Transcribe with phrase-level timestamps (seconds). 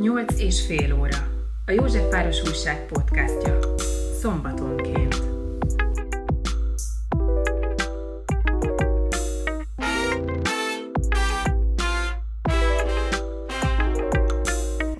[0.00, 1.16] Nyolc és fél óra.
[1.66, 3.58] A Józsefváros Újság podcastja.
[4.20, 5.22] Szombatonként.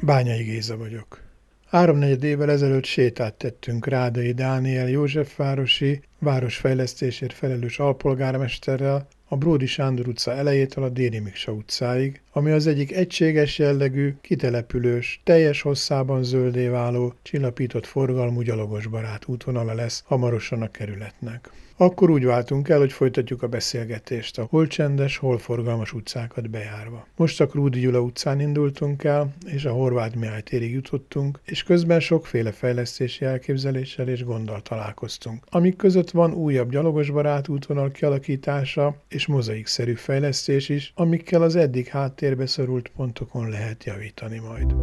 [0.01, 1.21] Bányai Géza vagyok.
[1.67, 10.33] Háromnegyed évvel ezelőtt sétát tettünk Rádai Dániel Józsefvárosi, városfejlesztésért felelős alpolgármesterrel, a Bródi Sándor utca
[10.33, 17.15] elejétől a Déri Miksa utcáig, ami az egyik egységes jellegű, kitelepülős, teljes hosszában zöldé váló,
[17.23, 21.51] csillapított forgalmú gyalogos barát útvonala lesz hamarosan a kerületnek.
[21.81, 27.07] Akkor úgy váltunk el, hogy folytatjuk a beszélgetést a hol csendes, hol forgalmas utcákat bejárva.
[27.17, 32.01] Most a Krúdi Gyula utcán indultunk el, és a Horváth Mihály térig jutottunk, és közben
[32.01, 39.95] sokféle fejlesztési elképzeléssel és gonddal találkoztunk, amik között van újabb gyalogosbarát útvonal kialakítása és mozaikszerű
[39.95, 41.89] fejlesztés is, amikkel az eddig
[42.29, 44.75] háttérbe szorult pontokon lehet javítani majd.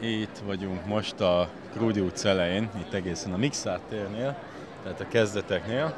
[0.00, 4.36] Itt vagyunk most a Krúdi utca elején, itt egészen a Mixát térnél,
[4.82, 5.96] tehát a kezdeteknél.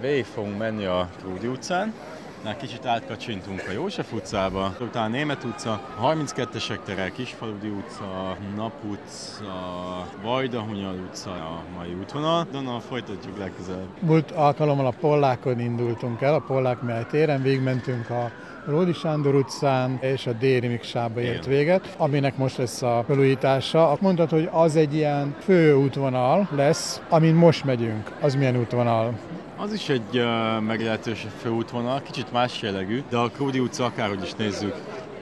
[0.00, 1.94] Végig fogunk menni a Krúdi utcán,
[2.44, 8.72] Na, kicsit átkacsintunk a József utcába, utána Német utca, a 32-esek tere, Kisfaludi utca, Nap
[8.84, 13.88] utca, Vajdahunyal utca a mai útvonal, de onnan folytatjuk legközelebb.
[14.00, 18.30] Múlt alkalommal a Pollákon indultunk el, a Pollák Mihály téren, végigmentünk a
[18.66, 23.96] Ródi Sándor utcán és a Déri Miksába ért véget, aminek most lesz a felújítása.
[24.00, 28.10] Mondtad, hogy az egy ilyen fő útvonal lesz, amin most megyünk.
[28.20, 29.18] Az milyen útvonal?
[29.60, 34.32] Az is egy uh, meglehetős főútvonal, kicsit más jellegű, de a Krúdi utca akárhogy is
[34.32, 34.74] nézzük,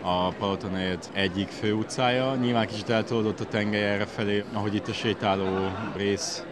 [0.02, 2.34] a Palatonegyed egyik főutcája.
[2.34, 5.44] Nyilván kicsit eltolódott a tengely erre felé, ahogy itt a sétáló
[5.96, 6.44] rész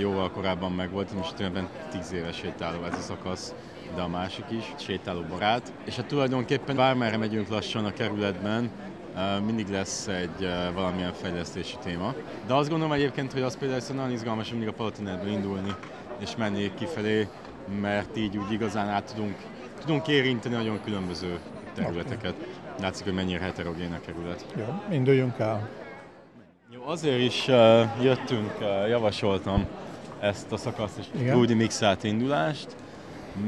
[0.00, 3.54] jóval korábban megvolt, most tulajdonképpen 10 éves sétáló ez a szakasz,
[3.94, 5.72] de a másik is, sétáló barát.
[5.84, 8.70] És hát tulajdonképpen bármerre megyünk lassan a kerületben,
[9.44, 12.14] mindig lesz egy valamilyen fejlesztési téma.
[12.46, 15.74] De azt gondolom egyébként, hogy az például nagyon izgalmas mindig a Palatonegyedből indulni,
[16.18, 17.28] és menni kifelé,
[17.80, 19.36] mert így úgy igazán át tudunk,
[19.80, 21.38] tudunk érinteni nagyon különböző
[21.74, 22.34] területeket.
[22.80, 24.46] Látszik, hogy mennyire heterogén a kerület.
[24.56, 25.68] Jó, induljunk el.
[26.70, 29.66] Jó, azért is uh, jöttünk, uh, javasoltam
[30.20, 32.76] ezt a szakaszt és Rudi Mixát indulást,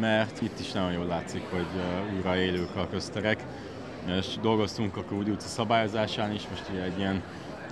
[0.01, 3.45] mert itt is nagyon jól látszik, hogy uh, újra élők a közterek,
[4.19, 7.23] és dolgoztunk a Krúdi utca szabályozásán is, most ugye egy ilyen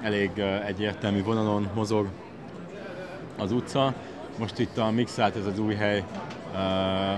[0.02, 2.08] elég uh, egyértelmű vonalon mozog
[3.38, 3.94] az utca,
[4.38, 6.04] most itt a Mixát, ez az új hely,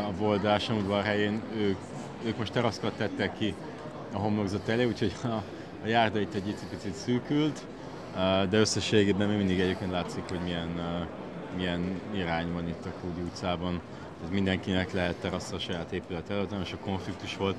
[0.07, 1.77] a Voldás udvar helyén, ők,
[2.25, 3.55] ők most teraszkat tettek ki
[4.13, 5.27] a homlokzat elé, úgyhogy a,
[5.85, 7.67] a járda itt egy picit szűkült,
[8.51, 10.69] de összességében még mindig egyébként látszik, hogy milyen,
[11.57, 13.81] milyen irány van itt a Kúdi utcában.
[14.25, 17.57] Ez mindenkinek lehet terasz a saját épület előtt, nem is a konfliktus volt.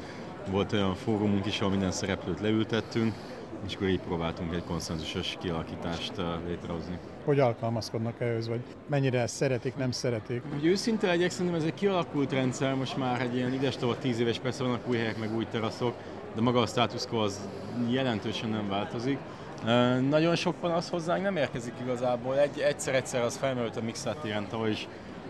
[0.50, 3.14] Volt olyan fórumunk is, ahol minden szereplőt leültettünk,
[3.68, 6.14] és akkor így próbáltunk egy konszenzusos kialakítást
[6.48, 6.98] létrehozni.
[7.26, 10.42] Hogy alkalmazkodnak ehhez, vagy mennyire szeretik, nem szeretik?
[10.54, 14.20] Hogy őszinte legyek, szerintem ez egy kialakult rendszer, most már egy ilyen ides tova 10
[14.20, 15.94] éves, persze vannak új helyek, meg új teraszok,
[16.36, 17.48] de maga a status quo az
[17.90, 19.18] jelentősen nem változik.
[20.10, 22.40] Nagyon sok panasz hozzánk nem érkezik igazából.
[22.40, 24.88] Egy, egyszer-egyszer az felmerült a Mixát téren is,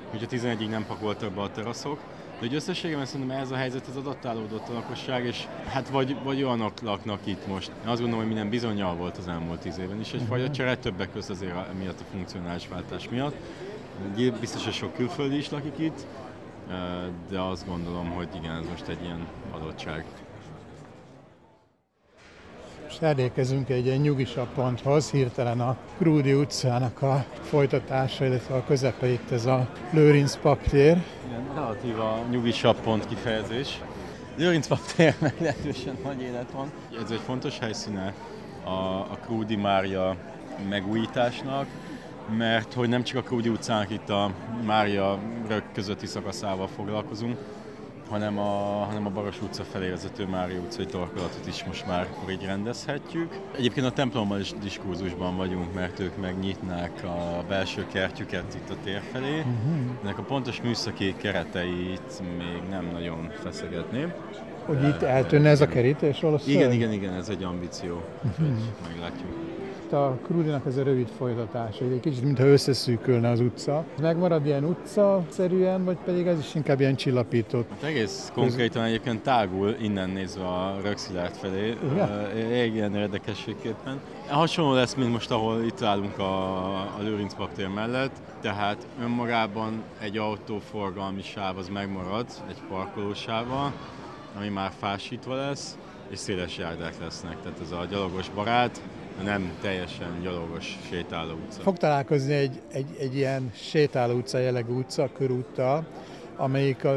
[0.09, 1.99] hogy a 11-ig nem pakoltak be a teraszok.
[2.39, 6.43] De hogy összességében szerintem ez a helyzet az adaptálódott a lakosság, és hát vagy, vagy
[6.43, 7.67] olyanok laknak itt most.
[7.67, 10.55] Én azt gondolom, hogy minden bizonyal volt az elmúlt tíz évben is, egyfajta uh-huh.
[10.55, 13.35] csere többek között azért miatt a funkcionális váltás miatt.
[14.39, 16.05] Biztos, hogy sok külföldi is lakik itt,
[17.29, 20.05] de azt gondolom, hogy igen, ez most egy ilyen adottság.
[22.99, 29.31] Elérkezünk egy ilyen nyugisabb ponthoz, hirtelen a Krúdi utcának a folytatása, illetve a közepe itt
[29.31, 30.97] ez a Lőrinc paptér.
[31.27, 33.79] Igen, relatíva nyugisabb pont kifejezés.
[34.35, 36.71] Lőrinc paptér meglehetősen nagy élet van.
[37.03, 38.13] Ez egy fontos helyszíne
[38.63, 38.69] a,
[38.99, 40.15] a Krúdi Mária
[40.69, 41.67] megújításnak,
[42.37, 44.31] mert hogy nem csak a Krúdi utcának itt a
[44.65, 47.37] Mária rög közötti szakaszával foglalkozunk,
[48.09, 52.45] hanem a, hanem a Baros utca felé vezető Mária utcai torkolatot is most már így
[52.45, 53.39] rendezhetjük.
[53.57, 59.01] Egyébként a templommal is diskurzusban vagyunk, mert ők megnyitnák a belső kertjüket itt a tér
[59.11, 59.37] felé.
[59.37, 59.53] Uh-huh.
[60.03, 64.13] Ennek a pontos műszaki kereteit még nem nagyon feszegetném.
[64.65, 66.73] Hogy itt eltűnne ez a kerítés valószínűleg?
[66.73, 68.03] Igen, igen, igen, ez egy ambíció.
[68.23, 68.47] Uh-huh.
[68.87, 69.48] Meglátjuk.
[69.89, 73.85] Itt a Krudinak ez a rövid folytatása, egy kicsit mintha összeszűkülne az utca.
[74.01, 77.69] Megmarad ilyen utca-szerűen, vagy pedig ez is inkább ilyen csillapított?
[77.69, 82.37] Hát egész konkrétan egyébként tágul innen nézve a Rökszilárd felé, Igen?
[82.73, 83.99] ilyen érdekességképpen.
[84.27, 90.17] Hasonló lesz, mint most, ahol itt állunk a, a Lőrinc baktér mellett, tehát önmagában egy
[90.17, 93.71] autóforgalmi sáv az megmarad egy parkolósával,
[94.37, 95.77] ami már fásítva lesz,
[96.09, 97.41] és széles járdák lesznek.
[97.41, 98.81] Tehát ez a gyalogos barát,
[99.23, 101.61] nem teljesen gyalogos sétáló utca.
[101.61, 105.85] Fog találkozni egy, egy, egy ilyen sétáló utca jellegű utca, körúttal,
[106.35, 106.87] amelyik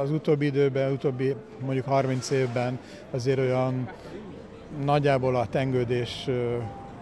[0.00, 2.78] az utóbbi időben, utóbbi mondjuk 30 évben
[3.10, 3.90] azért olyan
[4.84, 6.28] nagyjából a tengődés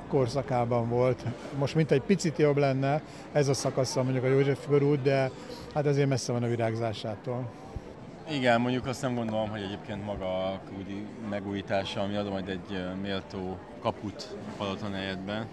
[0.09, 1.25] korszakában volt.
[1.59, 3.03] Most mint egy picit jobb lenne
[3.33, 5.31] ez a szakasza mondjuk a József körút, de
[5.75, 7.62] hát azért messze van a virágzásától.
[8.31, 12.79] Igen, mondjuk azt nem gondolom, hogy egyébként maga a Krúdi megújítása, ami ad majd egy
[13.03, 15.47] méltó kaput Palaton helyetben,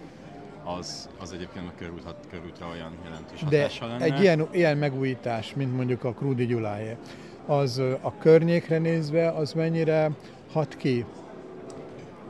[0.64, 4.04] az, az egyébként a körút, körútra olyan jelentős De lenne.
[4.04, 6.96] egy ilyen, ilyen megújítás, mint mondjuk a Krúdi Gyuláé,
[7.46, 10.10] az a környékre nézve, az mennyire
[10.52, 11.04] hat ki?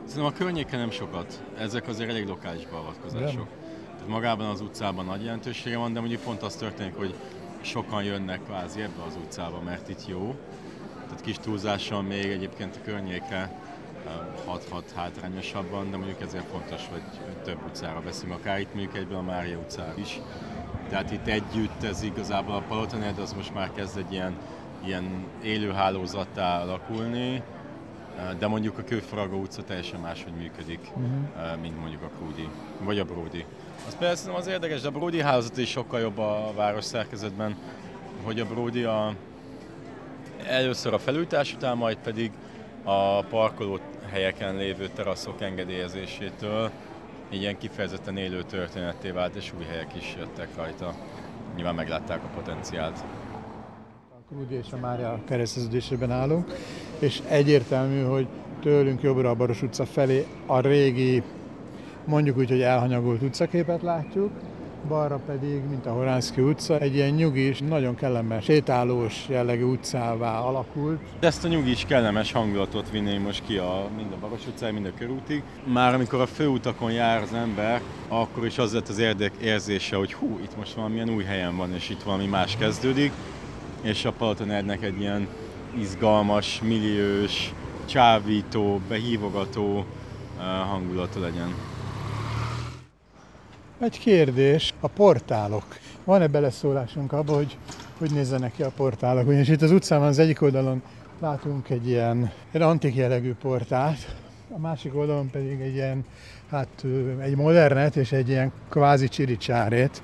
[0.05, 1.43] Szerintem a környéken nem sokat.
[1.57, 3.47] Ezek azért elég lokális beavatkozások.
[3.93, 7.13] Tehát magában az utcában nagy jelentősége van, de mondjuk pont az történik, hogy
[7.61, 10.35] sokan jönnek kvázi ebbe az utcába, mert itt jó.
[11.03, 13.59] Tehát kis túlzással még egyébként a környékre
[14.45, 17.01] hat-hat hátrányosabban, de mondjuk ezért fontos, hogy
[17.43, 20.19] több utcára beszélünk, akár itt mondjuk egyben a Mária utcára is.
[20.89, 24.37] Tehát itt együtt ez igazából a Palotoned, az most már kezd egy ilyen,
[24.85, 27.43] ilyen élő hálózattá alakulni,
[28.39, 31.61] de mondjuk a Kőfaragó utca teljesen máshogy működik, uh-huh.
[31.61, 32.49] mint mondjuk a Krúdi,
[32.79, 33.45] vagy a Bródi.
[33.87, 37.55] Az persze az érdekes, de a Bródi hálózat is sokkal jobb a város szerkezetben,
[38.23, 39.15] hogy a Bródi a,
[40.45, 42.31] először a felújítás után, majd pedig
[42.83, 43.79] a parkoló
[44.11, 46.71] helyeken lévő teraszok engedélyezésétől
[47.29, 50.93] ilyen kifejezetten élő történetté vált, és új helyek is jöttek rajta.
[51.55, 53.03] Nyilván meglátták a potenciált.
[54.09, 56.51] A Krúdi és a Mária kereszteződésében állunk,
[56.99, 58.27] és egyértelmű, hogy
[58.61, 61.23] tőlünk jobbra a Baros utca felé a régi,
[62.05, 64.31] mondjuk úgy, hogy elhanyagolt utcaképet látjuk,
[64.87, 70.99] balra pedig, mint a Horánszki utca, egy ilyen nyugis, nagyon kellemes, sétálós jellegű utcává alakult.
[71.19, 74.91] Ezt a nyugis, kellemes hangulatot vinné most ki a, mind a Baros utcáig, mind a
[74.97, 75.43] körútig.
[75.65, 80.13] Már amikor a főutakon jár az ember, akkor is az lett az érdek érzése, hogy
[80.13, 83.11] hú, itt most valamilyen új helyen van, és itt valami más kezdődik.
[83.81, 85.27] És a Palatonednek egy ilyen
[85.79, 87.53] izgalmas, milliós,
[87.85, 91.53] csábító, behívogató uh, hangulata legyen.
[93.81, 95.63] Egy kérdés, a portálok.
[96.03, 97.57] Van-e beleszólásunk abba, hogy
[97.97, 99.27] hogy nézzenek ki a portálok?
[99.27, 100.81] Ugyanis itt az utcán az egyik oldalon
[101.19, 104.15] látunk egy ilyen egy antik jellegű portált,
[104.49, 106.05] a másik oldalon pedig egy ilyen,
[106.49, 106.85] hát
[107.19, 110.01] egy modernet és egy ilyen kvázi csiricsárét,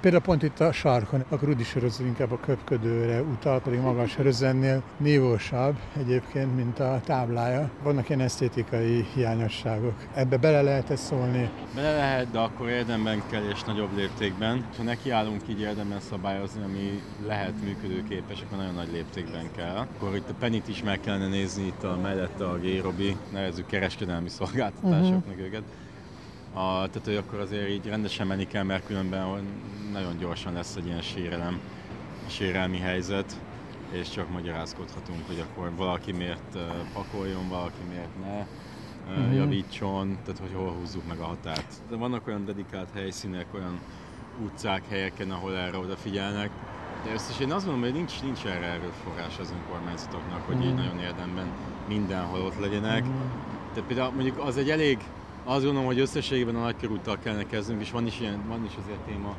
[0.00, 4.06] Például pont itt a sarkon, a Rudi sorozat inkább a köpködőre utal, pedig maga a
[4.06, 7.70] sorozennél nívósabb egyébként, mint a táblája.
[7.82, 9.94] Vannak ilyen esztétikai hiányosságok.
[10.14, 11.50] Ebbe bele lehet ezt szólni?
[11.74, 14.66] Bele lehet, de akkor érdemben kell és nagyobb léptékben.
[14.76, 19.76] Ha nekiállunk így érdemben szabályozni, ami lehet működőképes, akkor nagyon nagy léptékben kell.
[19.76, 24.28] Akkor itt a penit is meg kellene nézni, itt a mellette a G-Robi, nevezzük kereskedelmi
[24.28, 25.44] szolgáltatásoknak uh-huh.
[25.44, 25.62] őket
[26.56, 29.46] a, hogy akkor azért így rendesen menni kell, mert különben
[29.92, 31.60] nagyon gyorsan lesz egy ilyen sérelem,
[32.28, 33.40] sérelmi helyzet,
[33.92, 36.58] és csak magyarázkodhatunk, hogy akkor valaki miért
[36.92, 38.46] pakoljon, valaki miért ne
[39.10, 39.32] mm-hmm.
[39.32, 41.74] javítson, tehát hogy hol húzzuk meg a határt.
[41.90, 43.80] De vannak olyan dedikált helyszínek, olyan
[44.44, 46.50] utcák, helyeken, ahol erre odafigyelnek,
[47.04, 50.60] de összesen azt mondom, hogy nincs, nincs erre erőforrás az önkormányzatoknak, hogy mm.
[50.60, 50.76] így mhm.
[50.76, 51.46] nagyon érdemben
[51.88, 53.04] mindenhol ott legyenek.
[53.04, 53.10] Mm.
[53.72, 54.98] Tehát például mondjuk az egy elég
[55.46, 58.98] azt gondolom, hogy összességében a nagykörúttal kellene kezdenünk, és van is, ilyen, van is azért
[58.98, 59.34] téma,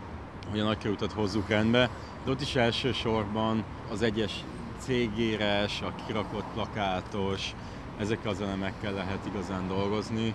[0.49, 1.89] hogy a nagykörútat hozzuk rendbe,
[2.25, 4.43] de ott is elsősorban az egyes
[4.77, 7.55] cégéres, a kirakott plakátos,
[7.99, 10.33] ezekkel az elemekkel lehet igazán dolgozni,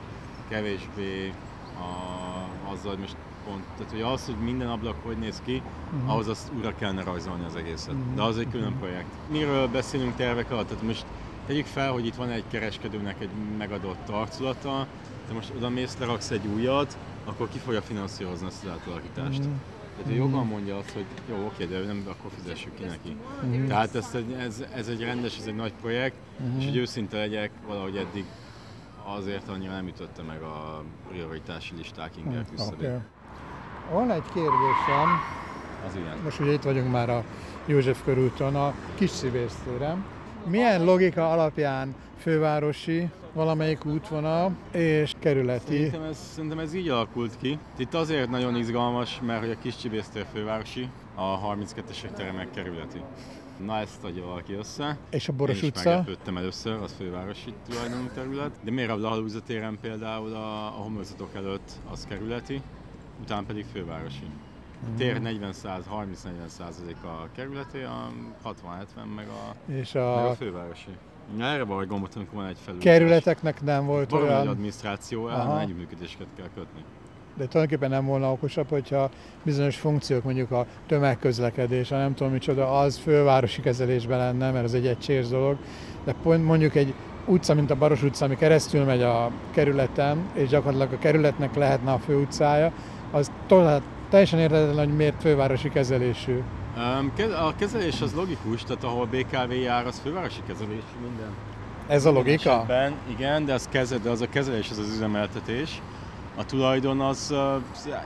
[0.48, 1.32] kevésbé
[1.78, 5.62] a, azzal, hogy most pont, tehát hogy az, hogy minden ablak hogy néz ki,
[5.94, 6.10] uh-huh.
[6.10, 7.94] ahhoz azt újra kellene rajzolni az egészet.
[7.94, 8.14] Uh-huh.
[8.14, 9.10] De az egy külön projekt.
[9.30, 10.68] Miről beszélünk tervek alatt?
[10.68, 11.04] Tehát most
[11.46, 14.86] tegyük fel, hogy itt van egy kereskedőnek egy megadott arculata,
[15.26, 19.46] te most oda mész, leraksz egy újat, akkor ki fogja finanszírozni ezt az átalakítást.
[19.46, 19.52] Mm.
[19.96, 23.16] Tehát ő jobban mondja azt, hogy jó, oké, de nem, akkor fizessük ki neki.
[23.44, 23.66] Mm.
[23.66, 26.58] Tehát ez, ez, ez egy rendes, ez egy nagy projekt, mm.
[26.58, 28.24] és hogy őszinte legyek, valahogy eddig
[29.04, 32.88] azért annyira nem ütötte meg a prioritási listák inger küszöbét.
[32.88, 32.98] Okay.
[33.92, 35.08] Van egy kérdésem.
[35.86, 36.18] Az ilyen.
[36.24, 37.24] Most ugye itt vagyunk már a
[37.66, 40.04] József körúton, a kis szívésztérem.
[40.46, 45.74] Milyen logika alapján fővárosi valamelyik útvonal, és kerületi.
[45.74, 47.58] Szerintem ez, szerintem ez így alakult ki.
[47.76, 53.00] Itt azért nagyon izgalmas, mert hogy a kis Csibésztér fővárosi, a 32-es tere meg kerületi.
[53.64, 54.98] Na ezt adja valaki össze.
[55.10, 55.80] És a Boros Én utca?
[55.80, 58.50] is meglepődtem először, az fővárosi tulajdonú terület.
[58.62, 62.62] De miért a Blahalúza téren például a, a homlokzatok előtt az kerületi,
[63.20, 64.24] utána pedig fővárosi.
[64.82, 65.76] A tér 40 30-40
[67.02, 68.10] a kerületi, a
[68.44, 68.54] 60-70
[69.16, 70.96] meg a, És meg a a fővárosi.
[71.40, 72.80] Erre valahogy gombot, amikor van egy felül.
[72.80, 76.84] kerületeknek nem volt Baromi nagy olyan, adminisztráció, ellen együttműködéseket kell kötni.
[77.36, 79.10] de tulajdonképpen nem volna okosabb, hogyha
[79.42, 84.72] bizonyos funkciók, mondjuk a tömegközlekedés, a nem tudom micsoda, az fővárosi kezelésben lenne, mert ez
[84.72, 85.56] egy egységes dolog,
[86.04, 86.94] de pont mondjuk egy
[87.26, 91.92] utca, mint a Baros utca, ami keresztül megy a kerületen, és gyakorlatilag a kerületnek lehetne
[91.92, 92.72] a főutcája,
[93.10, 96.42] az tovább, teljesen érthetetlen, hogy miért fővárosi kezelésű.
[97.38, 101.30] A kezelés az logikus, tehát ahol BKV jár, az fővárosi kezelés minden.
[101.88, 102.50] Ez a logika?
[102.50, 105.82] Esetben, igen, de az, keze, de az a kezelés, az az üzemeltetés.
[106.36, 107.34] A tulajdon az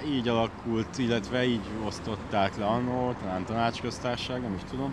[0.09, 4.93] így alakult, illetve így osztották le annó, talán tanácsköztárság, nem is tudom.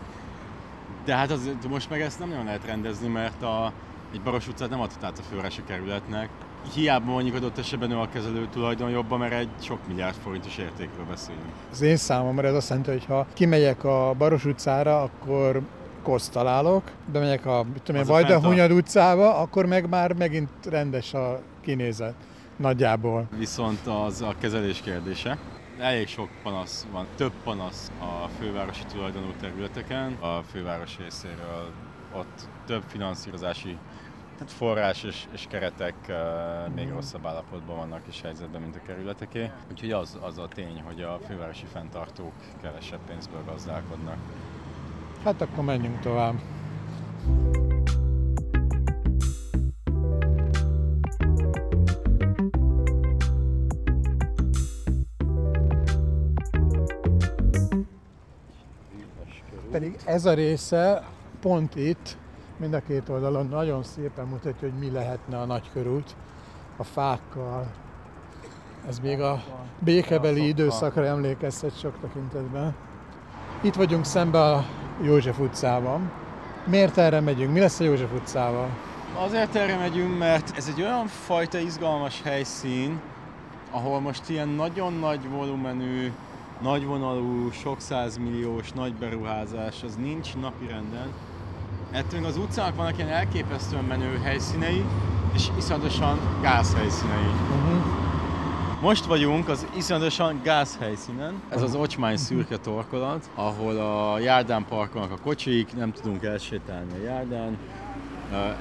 [1.06, 3.72] De hát az, most meg ezt nem nagyon lehet rendezni, mert a,
[4.14, 6.30] egy Baros utcát nem adhat át a fővárosi kerületnek.
[6.74, 11.06] Hiába mondjuk adott esetben ő a kezelő tulajdon jobban, mert egy sok milliárd forintos értékről
[11.10, 11.46] beszélünk.
[11.72, 15.62] Az én számomra ez azt jelenti, hogy ha kimegyek a Baros utcára, akkor
[16.04, 20.14] koszt találok, bemegyek a, mit tudom én, a Vajda a- Hunyad utcába, akkor meg már
[20.14, 22.14] megint rendes a kinézet.
[22.58, 23.28] Nagyjából.
[23.38, 25.38] Viszont az a kezelés kérdése.
[25.80, 30.18] Elég sok panasz van, több panasz a fővárosi tulajdonú területeken.
[30.20, 31.70] A főváros részéről
[32.16, 33.78] ott több finanszírozási
[34.40, 39.52] hát forrás és, és keretek uh, még rosszabb állapotban vannak és helyzetben, mint a kerületeké.
[39.72, 44.18] Úgyhogy az, az a tény, hogy a fővárosi fenntartók kevesebb pénzből gazdálkodnak.
[45.24, 46.36] Hát akkor menjünk tovább.
[59.72, 61.04] Pedig ez a része
[61.40, 62.18] pont itt,
[62.64, 66.16] mind a két oldalon nagyon szépen mutatja, hogy mi lehetne a nagykörút
[66.78, 67.68] a fákkal.
[68.88, 69.44] Ez még a
[69.80, 72.76] békebeli időszakra emlékeztet sok tekintetben.
[73.62, 74.66] Itt vagyunk szembe a
[75.02, 76.12] József utcában.
[76.66, 77.54] Miért erre megyünk?
[77.54, 78.70] Mi lesz a József utcával?
[79.18, 83.02] Azért erre megyünk, mert ez egy olyan fajta izgalmas helyszín,
[83.72, 86.12] ahol most ilyen nagyon nagy volumenű,
[86.62, 91.08] nagyvonalú, sok százmilliós nagy beruházás, az nincs napirenden.
[91.94, 94.86] Ettől még az utcának vannak ilyen elképesztően menő helyszínei,
[95.34, 97.24] és iszonyatosan gáz helyszínei.
[97.24, 98.82] Uh-huh.
[98.82, 101.42] Most vagyunk az iszonyatosan gáz helyszínen.
[101.50, 107.04] Ez az ocsmány szürke torkolat, ahol a járdán parkolnak a kocsik, nem tudunk elsétálni a
[107.04, 107.58] járdán.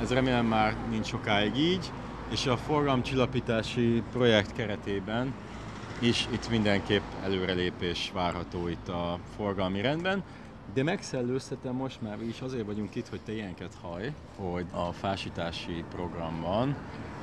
[0.03, 1.93] Ez remélem már nincs sokáig így,
[2.31, 5.35] és a forgalomcsillapítási projekt keretében
[5.99, 10.23] is itt mindenképp előrelépés várható itt a forgalmi rendben.
[10.75, 15.85] De megszellőztetem most már is azért vagyunk itt, hogy te ilyenket haj, hogy a fásítási
[15.95, 16.77] programban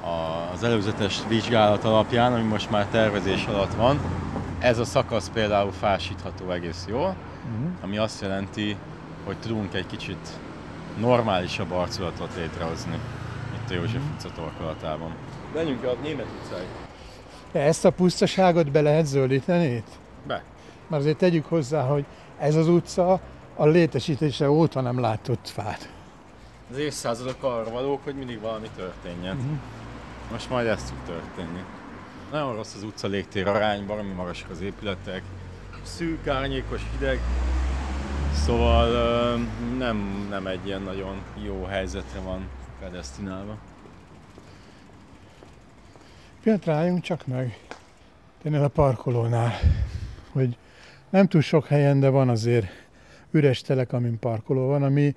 [0.03, 3.99] a- az előzetes vizsgálat alapján, ami most már tervezés alatt van,
[4.59, 7.15] ez a szakasz például fásítható egész jól,
[7.55, 7.71] Uh-huh.
[7.81, 8.75] ami azt jelenti,
[9.25, 10.27] hogy tudunk egy kicsit
[10.99, 12.99] normálisabb arculatot létrehozni
[13.55, 15.11] itt a József utca torkolatában.
[15.53, 16.67] Menjünk a német utcáig.
[17.51, 19.87] Ezt a pusztaságot be lehet zöldíteni itt?
[20.27, 20.43] Be.
[20.87, 22.05] Mert azért tegyük hozzá, hogy
[22.39, 23.19] ez az utca
[23.59, 25.89] a létesítése óta nem látott fát.
[26.71, 29.37] Az évszázadok arra valók, hogy mindig valami történjen.
[29.37, 29.57] Uh-huh.
[30.31, 31.63] Most majd ez tud történni.
[32.31, 35.21] Nagyon rossz az utca légtér arány, baromi magasak az épületek,
[35.83, 37.19] szűk, árnyékos, hideg.
[38.45, 38.87] Szóval
[39.77, 42.47] nem, nem egy ilyen nagyon jó helyzetre van
[42.79, 43.57] predestinálva.
[46.43, 47.59] Pillanatra álljunk csak meg.
[48.43, 49.59] Ennél a parkolónál.
[50.31, 50.57] Hogy
[51.09, 52.87] nem túl sok helyen, de van azért
[53.31, 55.15] üres telek, amin parkoló van, ami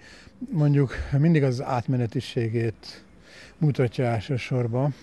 [0.50, 3.04] mondjuk mindig az átmenetiségét
[3.58, 4.94] mutatja elsősorban.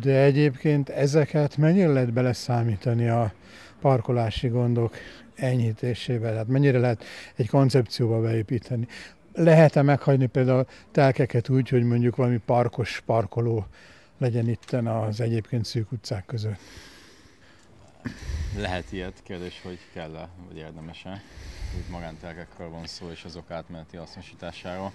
[0.00, 3.32] De egyébként ezeket mennyire lehet beleszámítani a
[3.80, 4.94] parkolási gondok
[5.34, 6.30] enyhítésébe?
[6.30, 7.04] Tehát mennyire lehet
[7.34, 8.86] egy koncepcióba beépíteni?
[9.32, 13.66] Lehet-e meghagyni például telkeket úgy, hogy mondjuk valami parkos parkoló
[14.18, 16.58] legyen itten az egyébként szűk utcák között?
[18.56, 21.22] Lehet ilyet, kérdés, hogy kell-e, vagy érdemes-e.
[21.76, 24.92] Úgy magántelkekről van szó, és azok átmeneti hasznosításáról.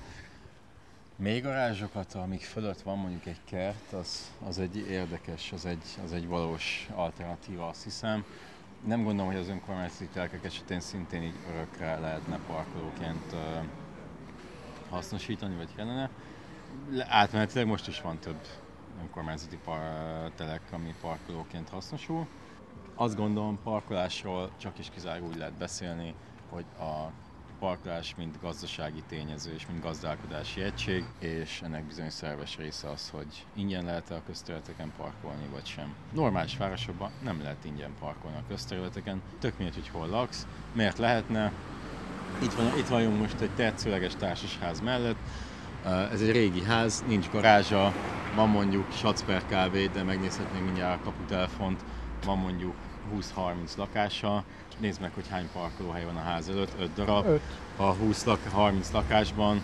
[1.16, 6.14] Még garázsokat, amik fölött van mondjuk egy kert, az, az egy érdekes, az egy, az
[6.14, 8.26] egy valós alternatíva, azt hiszem.
[8.86, 13.60] Nem gondolom, hogy az önkormányzati telkek esetén szintén így örökre lehetne parkolóként ö,
[14.90, 16.10] hasznosítani, vagy kellene.
[17.08, 18.48] átmenetileg most is van több
[19.02, 22.28] önkormányzati par- telek, ami parkolóként hasznosul.
[22.96, 26.14] Azt gondolom, parkolásról csak is kizárólag úgy lehet beszélni,
[26.56, 27.12] hogy a
[27.60, 33.46] parkolás mint gazdasági tényező és mint gazdálkodási egység, és ennek bizony szerves része az, hogy
[33.54, 35.96] ingyen lehet-e a közterületeken parkolni, vagy sem.
[36.14, 41.52] Normális városokban nem lehet ingyen parkolni a közterületeken, tök mindegy, hogy hol laksz, miért lehetne.
[42.42, 45.18] Itt, van, itt vagyunk most egy tetszőleges társasház mellett,
[46.12, 47.94] ez egy régi ház, nincs garázsa,
[48.36, 51.84] van mondjuk Schatzper kávé, de megnézhetnénk mindjárt a kaputelefont,
[52.26, 52.76] van mondjuk
[53.14, 54.44] 20-30 lakása,
[54.80, 57.26] nézd meg, hogy hány parkolóhely van a ház előtt, 5 darab.
[57.26, 57.42] 5.
[57.78, 59.62] A 20 lak, 30 lakásban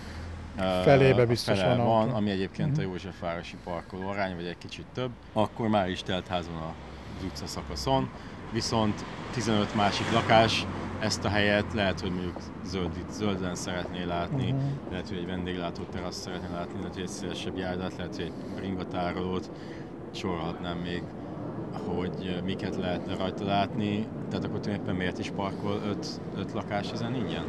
[0.83, 2.85] felébe biztos fele van, van ami egyébként uh-huh.
[2.85, 5.09] a Józsefvárosi parkoló arány, vagy egy kicsit több.
[5.33, 8.09] Akkor már is telt ház van az utca szakaszon,
[8.51, 10.65] viszont 15 másik lakás
[10.99, 14.61] ezt a helyet lehet, hogy mondjuk zöld, zölden szeretné látni, uh-huh.
[14.89, 18.61] lehet, hogy egy vendéglátó terasz szeretné látni, lehet, hogy egy szélesebb járdát, lehet, hogy egy
[18.61, 19.51] ringatárolót,
[20.13, 21.03] sorolhatnám még
[21.73, 27.15] hogy miket lehetne rajta látni, tehát akkor tulajdonképpen miért is parkol öt, öt lakás ezen
[27.15, 27.43] ingyen?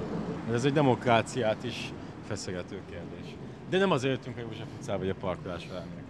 [0.52, 1.92] Ez egy demokráciát is
[2.26, 3.36] feszegető kérdés.
[3.70, 6.00] De nem azért jöttünk a József utcába, vagy a parkolás elmélkedni.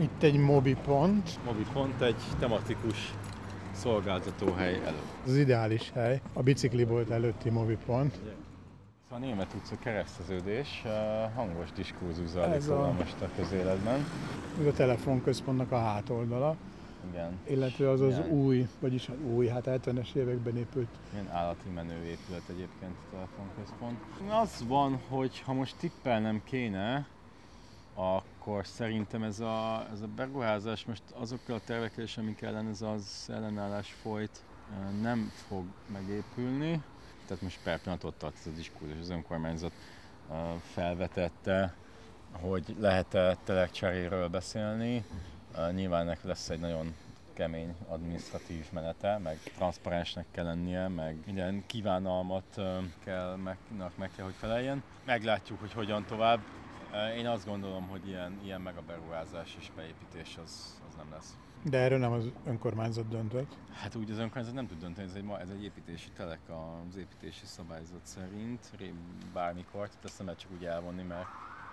[0.00, 1.38] Itt egy mobi pont.
[1.44, 3.14] Mobi pont egy tematikus
[3.72, 5.26] szolgáltatóhely előtt.
[5.26, 7.76] Az ideális hely, a biciklibolt előtti mobi
[9.08, 9.22] pont.
[9.22, 10.82] A német utca kereszteződés,
[11.34, 12.92] hangos diskurzus zajlik szóval a...
[12.92, 14.04] most a közéletben.
[14.60, 16.56] Ez a telefonközpontnak a hátoldala.
[17.10, 17.38] Igen.
[17.44, 20.88] Illetve az az új, vagyis új, hát 70-es években épült.
[21.10, 23.98] Milyen állati menő épület egyébként a telefonközpont.
[24.30, 27.06] Az van, hogy ha most tippelnem kéne,
[27.94, 32.82] akkor szerintem ez a, ez a beruházás most azokkal a tervekkel is, amik ellen ez
[32.82, 34.42] az ellenállás folyt,
[35.02, 36.82] nem fog megépülni
[37.28, 39.72] tehát most per pillanat ott tart ez a diskurzus, az önkormányzat
[40.72, 41.74] felvetette,
[42.32, 45.04] hogy lehet-e telekcseréről beszélni.
[45.74, 46.94] Nyilván ennek lesz egy nagyon
[47.32, 52.60] kemény administratív menete, meg transzparensnek kell lennie, meg minden kívánalmat
[53.04, 53.58] kell, meg,
[53.94, 54.82] meg kell, hogy feleljen.
[55.04, 56.40] Meglátjuk, hogy hogyan tovább.
[57.16, 61.36] Én azt gondolom, hogy ilyen, ilyen meg a beruházás és beépítés az, az nem lesz.
[61.62, 63.56] De erről nem az önkormányzat döntött?
[63.72, 67.44] Hát úgy az önkormányzat nem tud dönteni, ez egy, ez egy építési telek az építési
[67.44, 68.72] szabályzat szerint,
[69.32, 71.26] bármikor, tehát ezt nem lehet csak úgy elvonni, mert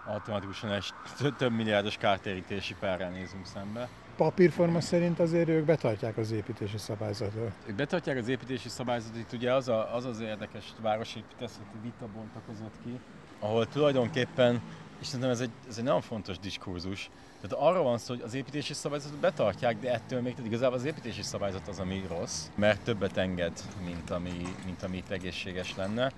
[0.06, 0.94] automatikusan egy
[1.38, 3.90] több milliárdos kártérítési perrel nézünk szembe.
[4.16, 7.52] Papírforma szerint azért ők betartják az építési szabályzatot.
[7.66, 12.76] Ők betartják az építési szabályzatot, itt ugye az a, az, az érdekes városépítészeti vita bontakozott
[12.84, 13.00] ki,
[13.40, 14.62] ahol tulajdonképpen
[15.00, 17.10] és szerintem ez egy, ez egy nagyon fontos diskurzus.
[17.48, 20.86] Tehát arról van szó, hogy az építési szabályzatot betartják, de ettől még tehát igazából az
[20.86, 26.12] építési szabályzat az, ami rossz, mert többet enged, mint ami, mint ami itt egészséges lenne.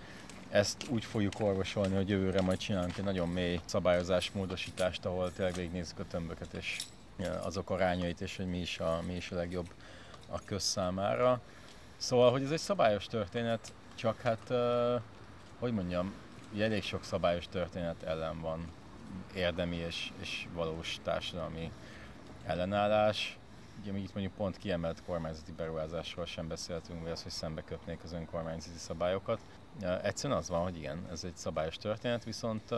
[0.49, 5.53] Ezt úgy fogjuk orvosolni, hogy jövőre majd csinálunk egy nagyon mély szabályozás módosítást, ahol tényleg
[5.53, 6.77] végignézzük a tömböket és
[7.43, 9.67] azok arányait, és hogy mi is a, mi is a legjobb
[10.29, 11.41] a közszámára.
[11.97, 14.53] Szóval, hogy ez egy szabályos történet, csak hát,
[15.59, 16.13] hogy mondjam,
[16.59, 18.67] elég sok szabályos történet ellen van
[19.35, 21.71] érdemi és, és valós társadalmi
[22.45, 23.37] ellenállás.
[23.81, 27.99] Ugye még itt mondjuk pont kiemelt kormányzati beruházásról sem beszéltünk, vagy az, hogy szembe köpnék
[28.03, 29.39] az önkormányzati szabályokat.
[30.03, 32.73] Egyszerűen az van, hogy igen, ez egy szabályos történet, viszont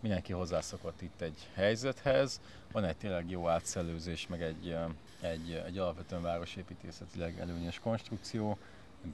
[0.00, 2.40] mindenki hozzászokott itt egy helyzethez,
[2.72, 4.76] van egy tényleg jó átszellőzés, meg egy,
[5.20, 8.58] egy, egy alapvetően városépítészetileg előnyös konstrukció,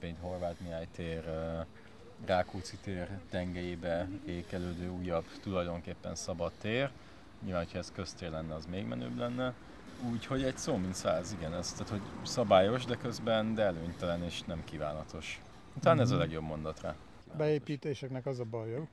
[0.01, 1.23] mint Horváth Mihály tér,
[2.25, 6.89] Rákóczi tér tengelyébe ékelődő újabb tulajdonképpen szabad tér.
[7.43, 9.53] Nyilván, ha ez köztér lenne, az még menőbb lenne.
[10.11, 14.41] Úgyhogy egy szó mint száz, igen, ez, tehát hogy szabályos, de közben de előnytelen és
[14.41, 15.41] nem kívánatos.
[15.79, 16.21] Talán ez a mhm.
[16.21, 16.95] legjobb mondat rá.
[17.37, 18.87] Beépítéseknek az a bajok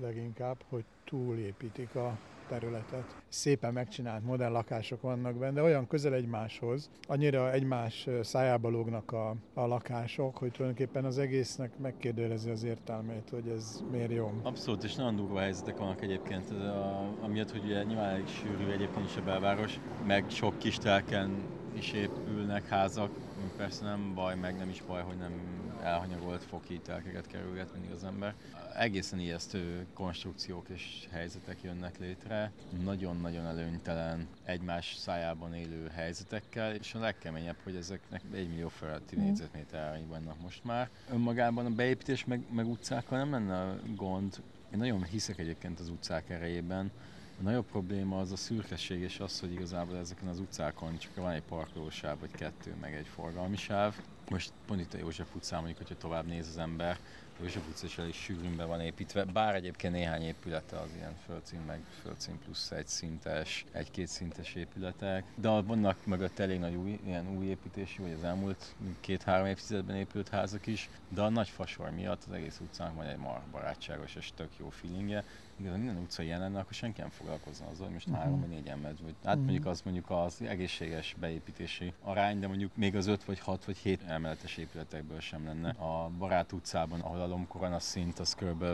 [0.00, 3.16] leginkább, hogy túlépítik a területet.
[3.28, 9.66] Szépen megcsinált modern lakások vannak benne, olyan közel egymáshoz, annyira egymás szájába lógnak a, a
[9.66, 14.32] lakások, hogy tulajdonképpen az egésznek megkérdőjelezi az értelmét, hogy ez miért jó.
[14.42, 18.70] Abszolút, és nagyon durva helyzetek vannak egyébként, ez a, amiatt, hogy ugye nyilván elég sűrű
[18.70, 21.30] egyébként is a belváros, meg sok kis telken
[21.74, 23.10] is épülnek házak,
[23.56, 28.04] persze nem baj, meg nem is baj, hogy nem elhanyagolt foki telkeket kerülget mindig az
[28.04, 28.34] ember.
[28.76, 32.52] Egészen ijesztő konstrukciók és helyzetek jönnek létre,
[32.84, 39.20] nagyon-nagyon előnytelen egymás szájában élő helyzetekkel, és a legkeményebb, hogy ezeknek egy millió feletti mm.
[39.20, 40.88] négyzetméter vannak most már.
[41.10, 44.42] Önmagában a beépítés meg, meg utcákkal nem lenne gond.
[44.72, 46.90] Én nagyon hiszek egyébként az utcák erejében,
[47.38, 51.30] a nagyobb probléma az a szürkesség, és az, hogy igazából ezeken az utcákon csak van
[51.30, 53.94] egy parkolósáv, vagy kettő, meg egy forgalmi sáv,
[54.30, 56.98] most pont itt a József utcán, mondjuk, hogyha tovább néz az ember,
[57.40, 61.60] József utca is elég sűrűn be van építve, bár egyébként néhány épülete az ilyen földszín,
[61.66, 67.36] meg földszín plusz egy szintes, egy-két szintes épületek, de vannak mögött elég nagy új, ilyen
[67.36, 72.24] új építésű, vagy az elmúlt két-három évtizedben épült házak is, de a nagy fasor miatt
[72.26, 75.24] az egész utcának van egy mar barátságos és tök jó feelingje,
[75.62, 78.22] igazán minden utca ilyen lenne, akkor senki nem foglalkozna azzal, hogy most uh-huh.
[78.22, 79.42] három vagy négy ember, vagy hát uh-huh.
[79.42, 83.76] mondjuk az mondjuk az egészséges beépítési arány, de mondjuk még az öt vagy hat vagy
[83.76, 85.68] hét emeletes épületekből sem lenne.
[85.68, 88.64] A Barát utcában, ahol a Lomkorana szint, az kb.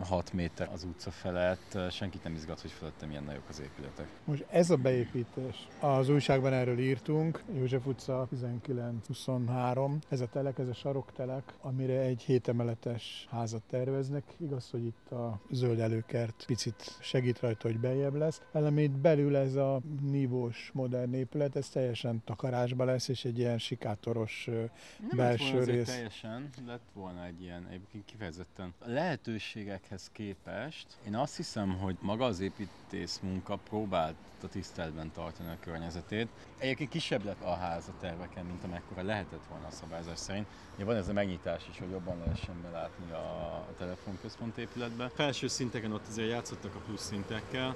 [0.00, 4.06] 6 méter az utca felett, senkit nem izgat, hogy fölötte milyen nagyok az épületek.
[4.24, 10.68] Most ez a beépítés, az újságban erről írtunk, József utca 19-23, ez a telek, ez
[10.68, 14.24] a saroktelek, amire egy hétemeletes házat terveznek.
[14.36, 18.42] Igaz, hogy itt a zöld elők kert picit segít rajta, hogy beljebb lesz.
[18.52, 24.44] Elemét belül ez a nívós modern épület, ez teljesen takarásba lesz, és egy ilyen sikátoros
[24.46, 25.86] Nem belső rész.
[25.86, 30.86] teljesen, lett volna egy ilyen, egyébként kifejezetten a lehetőségekhez képest.
[31.06, 36.28] Én azt hiszem, hogy maga az építész munka próbált a tiszteletben tartani a környezetét.
[36.58, 40.46] Egyébként kisebb lett a ház a terveken, mint amekkora lehetett volna a szabályzás szerint.
[40.78, 45.08] Ugye van ez a megnyitás is, hogy jobban lehessen belátni a, a telefonközpont épületbe.
[45.14, 47.74] Felső szinteken ott azért játszottak a plusz szintekkel,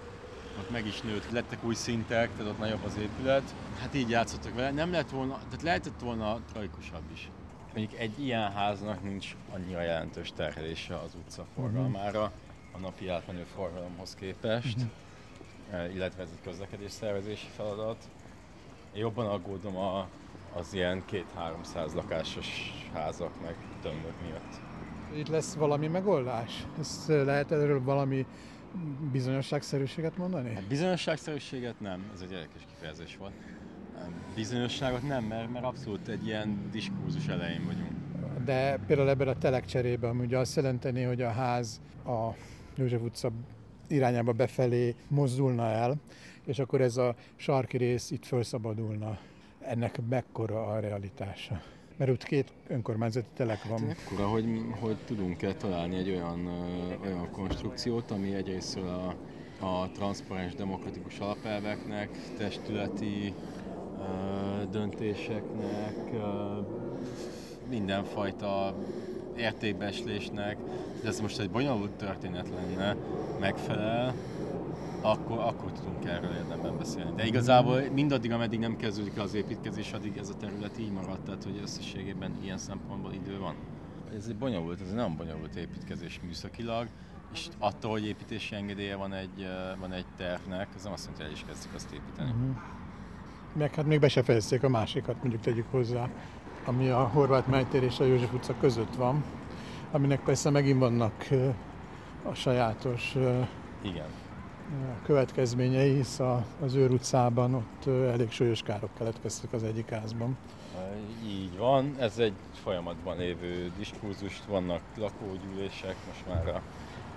[0.58, 3.54] ott meg is nőtt, lettek új szintek, tehát ott nagyobb az épület.
[3.78, 4.70] Hát így játszottak vele.
[4.70, 7.30] Nem lett volna, tehát lehetett volna trajkusabb is.
[7.74, 12.32] Mondjuk egy ilyen háznak nincs annyira jelentős terhelése az utca forgalmára
[12.72, 14.76] a napi átmenő forgalomhoz képest,
[15.70, 15.94] uh-huh.
[15.94, 18.08] illetve ez egy közlekedés szervezési feladat.
[18.94, 20.08] Jobban aggódom a,
[20.54, 24.60] az ilyen két-háromszáz lakásos házak meg tömbök miatt.
[25.16, 26.66] Itt lesz valami megoldás?
[26.78, 28.26] Ezt lehet erről valami
[29.12, 30.54] bizonyosságszerűséget mondani?
[30.54, 33.32] Hát bizonyosságszerűséget nem, ez egy érdekes kifejezés volt.
[34.34, 37.90] Bizonyosságot nem, mert, mert abszolút egy ilyen diskurzus elején vagyunk.
[38.44, 42.28] De például ebben a telek cserében ugye azt jelenteni, hogy a ház a
[42.74, 43.30] József utca
[43.88, 45.96] irányába befelé mozdulna el,
[46.44, 49.18] és akkor ez a sarki rész itt felszabadulna.
[49.66, 51.62] Ennek mekkora a realitása?
[51.96, 53.78] Mert ott két önkormányzati telek van.
[53.78, 54.44] Hát ekkora, hogy,
[54.80, 56.46] hogy tudunk-e találni egy olyan,
[57.04, 59.14] olyan konstrukciót, ami egyrészt a,
[59.66, 63.34] a transzparens demokratikus alapelveknek, testületi
[63.98, 66.66] uh, döntéseknek, uh,
[67.70, 68.74] mindenfajta
[69.36, 70.56] értékbeslésnek,
[71.02, 72.96] de ez most egy bonyolult történet lenne,
[73.40, 74.14] megfelel,
[75.02, 77.12] akkor, akkor tudunk erről érdemben beszélni.
[77.16, 81.44] De igazából mindaddig, ameddig nem kezdődik az építkezés, addig ez a terület így maradt, tehát
[81.44, 83.54] hogy összességében ilyen szempontból idő van.
[84.16, 86.88] Ez egy bonyolult, ez egy nem bonyolult építkezés műszakilag,
[87.32, 89.46] és attól, hogy építési engedélye van egy,
[89.80, 92.30] van egy tervnek, az nem azt mondja, hogy el is kezdjük azt építeni.
[92.30, 92.56] Uh-huh.
[93.52, 96.08] Meg hát még be se fejezték a másikat, mondjuk tegyük hozzá,
[96.64, 99.24] ami a Horváth Májtér és a József utca között van,
[99.90, 101.28] aminek persze megint vannak
[102.22, 103.16] a sajátos
[103.82, 104.06] Igen
[105.04, 106.20] következményei, hisz
[106.60, 110.36] az őr utcában ott elég súlyos károk keletkeztek az egyik házban.
[111.26, 112.32] Így van, ez egy
[112.62, 116.62] folyamatban lévő diskurzust, vannak lakógyűlések, most már a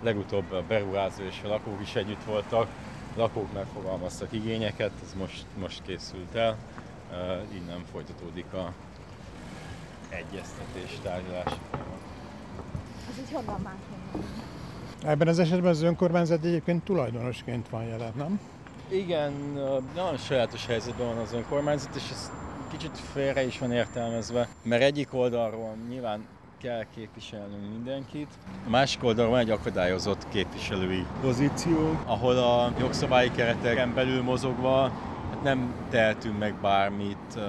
[0.02, 2.68] legutóbb a beruházó és a lakók is együtt voltak,
[3.16, 6.58] a lakók megfogalmaztak igényeket, ez most, most készült el,
[7.54, 8.74] innen folytatódik a
[10.10, 12.00] egyeztetés, tárgyalási folyamat.
[13.10, 14.54] Ez így honnan máshonnan?
[15.08, 18.40] Ebben az esetben az önkormányzat egyébként tulajdonosként van jelen, nem?
[18.90, 19.32] Igen,
[19.96, 22.32] nagyon sajátos helyzetben van az önkormányzat, és ez
[22.72, 26.26] kicsit félre is van értelmezve, mert egyik oldalról nyilván
[26.62, 28.28] kell képviselnünk mindenkit.
[28.66, 34.92] A másik oldalról van egy akadályozott képviselői pozíció, ahol a jogszabályi kereteken belül mozogva
[35.44, 37.18] nem tehetünk meg bármit.
[37.36, 37.42] Uh,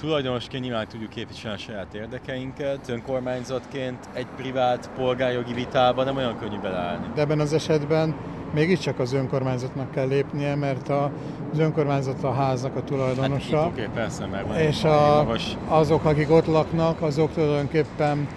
[0.00, 6.58] tulajdonosként nyilván tudjuk képviselni a saját érdekeinket, önkormányzatként egy privát polgárjogi vitába nem olyan könnyű
[6.58, 7.06] beleállni.
[7.14, 8.14] De ebben az esetben
[8.54, 11.10] mégiscsak az önkormányzatnak kell lépnie, mert a,
[11.52, 13.58] az önkormányzat a háznak a tulajdonosa.
[13.58, 15.26] Hát, oké, persze, mert van és a,
[15.68, 18.28] azok, akik ott laknak, azok tulajdonképpen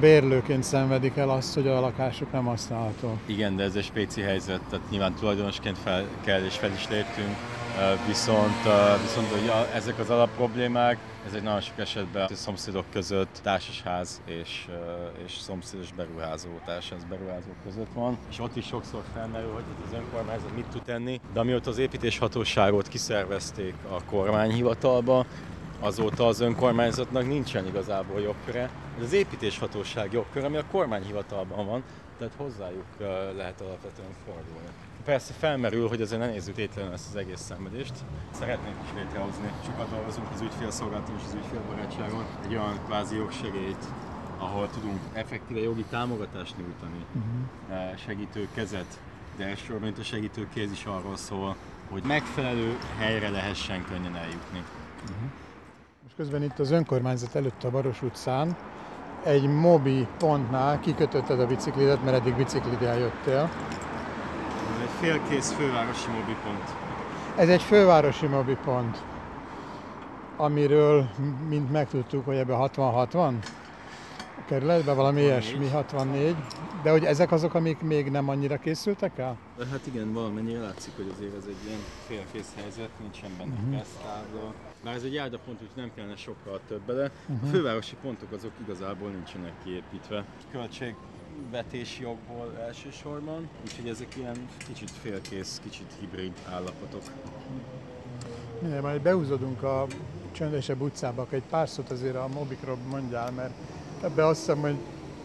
[0.00, 3.18] bérlőként szenvedik el azt, hogy a lakásuk nem használható.
[3.26, 7.36] Igen, de ez egy spéci helyzet, tehát nyilván tulajdonosként fel kell és fel is léptünk
[8.06, 8.62] viszont,
[9.02, 14.68] viszont hogy ezek az alapproblémák, ez egy nagyon sok esetben a szomszédok között társasház és,
[15.24, 20.54] és szomszédos beruházó, társasház beruházók között van, és ott is sokszor felmerül, hogy az önkormányzat
[20.54, 25.26] mit tud tenni, de amióta az építéshatóságot kiszervezték a kormányhivatalba,
[25.80, 28.70] azóta az önkormányzatnak nincsen igazából jogköre.
[28.96, 31.82] Ez az építéshatóság jogköre, ami a kormányhivatalban van,
[32.18, 32.86] tehát hozzájuk
[33.36, 34.68] lehet alapvetően fordulni.
[35.04, 37.92] Persze felmerül, hogy azért ne nézzük tétlenül ezt az egész szenvedést.
[38.30, 43.84] Szeretnénk is létrehozni, sokat dolgozunk az ügyfélszolgálaton és az ügyfélbarátságon, egy olyan kvázi jogsegélyt,
[44.38, 47.96] ahol tudunk effektíve jogi támogatást nyújtani, uh-huh.
[47.96, 49.00] segítő kezet,
[49.36, 51.56] de elsősorban itt a segítő kéz is arról szól,
[51.90, 54.62] hogy megfelelő helyre lehessen könnyen eljutni.
[55.02, 55.30] Uh-huh.
[56.02, 58.56] Most közben itt az önkormányzat előtt a Baros utcán
[59.22, 63.50] egy mobi pontnál kikötötted a biciklidet, mert eddig bicikliddel jöttél.
[65.00, 66.74] Félkész fővárosi mobi pont.
[67.36, 69.02] Ez egy fővárosi mobi pont,
[70.36, 71.08] amiről
[71.48, 73.32] mint megtudtuk, hogy ebben 60-60
[74.46, 76.36] kerületben, valami ilyesmi, 64.
[76.82, 79.36] De hogy ezek azok, amik még nem annyira készültek el?
[79.70, 83.70] Hát igen, valamennyire látszik, hogy azért ez egy ilyen félkész helyzet, nincsen benne uh-huh.
[83.70, 84.54] gesztábla.
[84.84, 87.10] Bár ez egy járdapont, úgyhogy nem kellene sokkal több bele.
[87.26, 87.48] Uh-huh.
[87.48, 90.24] A fővárosi pontok azok igazából nincsenek kiépítve.
[91.40, 97.02] Költségvetési jogból elsősorban, úgyhogy ezek ilyen kicsit félkész, kicsit hibrid állapotok.
[98.60, 99.86] Minden, majd behúzódunk a
[100.32, 103.52] csöndesebb utcába, egy pár szót azért a mobikról mondjál, mert
[104.02, 104.74] ebbe azt hiszem, hogy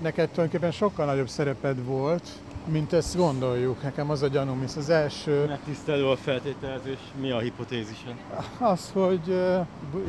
[0.01, 2.29] neked tulajdonképpen sokkal nagyobb szereped volt,
[2.65, 3.83] mint ezt gondoljuk.
[3.83, 5.45] Nekem az a gyanúm, hisz az első...
[5.45, 6.99] Megtisztelő a feltételezés.
[7.19, 8.15] Mi a hipotézise?
[8.59, 9.41] Az, hogy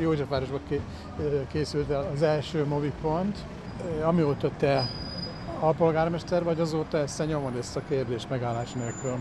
[0.01, 0.61] Józsefvárosban
[1.53, 3.38] készült el az első movipont,
[4.03, 4.90] amióta te
[5.61, 9.16] alpolgármester vagy, azóta ezt nyomod ezt a kérdést megállás nélkül.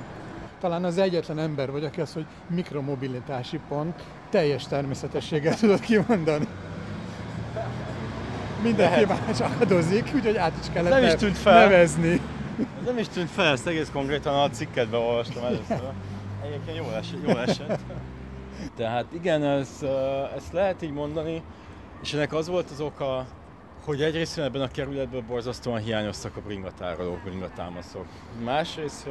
[0.60, 6.48] Talán az egyetlen ember vagy, aki az, hogy mikromobilitási pont teljes természetességgel tudod kimondani
[8.66, 11.60] mindenki más adozik, úgyhogy át is kellett nem is tűnt fel.
[11.60, 12.22] nevezni.
[12.60, 15.82] Ez nem is tűnt fel, ezt egész konkrétan a cikkedben olvastam először.
[16.44, 17.20] Egyébként jól esett.
[17.26, 17.80] Jól esett.
[18.76, 19.70] Tehát igen, ez,
[20.36, 21.44] ezt lehet így mondani,
[22.02, 23.26] és ennek az volt az oka,
[23.86, 28.06] hogy egyrészt ebben a kerületből borzasztóan hiányoztak a bringatárolók, bringatámaszok.
[28.44, 29.10] Másrészt,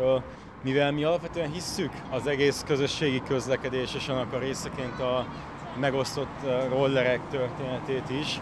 [0.62, 5.26] mivel mi alapvetően hisszük az egész közösségi közlekedés és annak a részeként a
[5.80, 8.40] megosztott rollerek történetét is,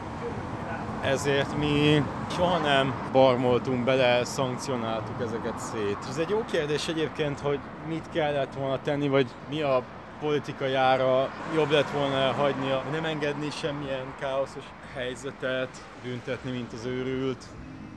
[1.02, 5.98] ezért mi soha nem barmoltunk bele, szankcionáltuk ezeket szét.
[6.08, 9.82] Ez egy jó kérdés egyébként, hogy mit kellett volna tenni, vagy mi a
[10.20, 14.64] politikai ára jobb lett volna hagyni, nem engedni semmilyen káoszos
[14.94, 17.46] helyzetet, büntetni, mint az őrült,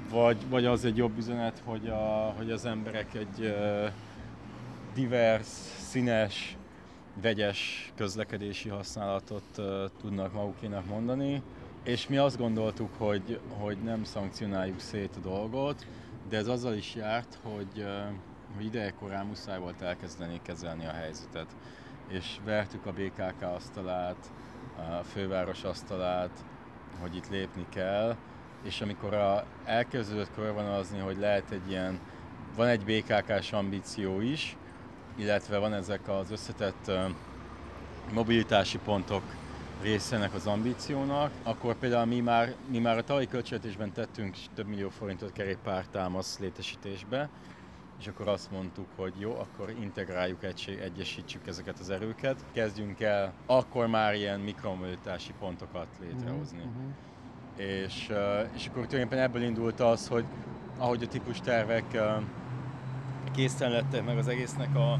[0.09, 3.89] vagy, vagy az egy jobb üzenet, hogy, a, hogy az emberek egy uh,
[4.93, 6.57] divers, színes,
[7.21, 9.65] vegyes közlekedési használatot uh,
[10.01, 11.41] tudnak magukénak mondani
[11.85, 15.85] és mi azt gondoltuk, hogy, hogy nem szankcionáljuk szét a dolgot,
[16.29, 17.85] de ez azzal is járt, hogy,
[18.55, 21.55] hogy idejekorán muszáj volt elkezdeni kezelni a helyzetet.
[22.07, 24.31] És vertük a BKK asztalát,
[24.77, 26.45] a főváros asztalát,
[27.01, 28.15] hogy itt lépni kell,
[28.63, 31.99] és amikor a, elkezdődött körvonalazni, hogy lehet egy ilyen,
[32.55, 34.57] van egy BKK-s ambíció is,
[35.15, 36.91] illetve van ezek az összetett
[38.13, 39.23] mobilitási pontok
[39.81, 44.67] része ennek az ambíciónak, akkor például mi már, mi már a tavalyi költségvetésben tettünk több
[44.67, 47.29] millió forintot kerékpártámasz létesítésbe,
[47.99, 53.33] és akkor azt mondtuk, hogy jó, akkor integráljuk, egység, egyesítsük ezeket az erőket, kezdjünk el
[53.45, 56.57] akkor már ilyen mikromobilitási pontokat létrehozni.
[56.57, 56.83] Uh-huh.
[57.55, 58.11] És,
[58.53, 60.25] és akkor tulajdonképpen ebből indult az, hogy
[60.77, 61.97] ahogy a típus tervek
[63.31, 64.91] készen lettek meg az egésznek a,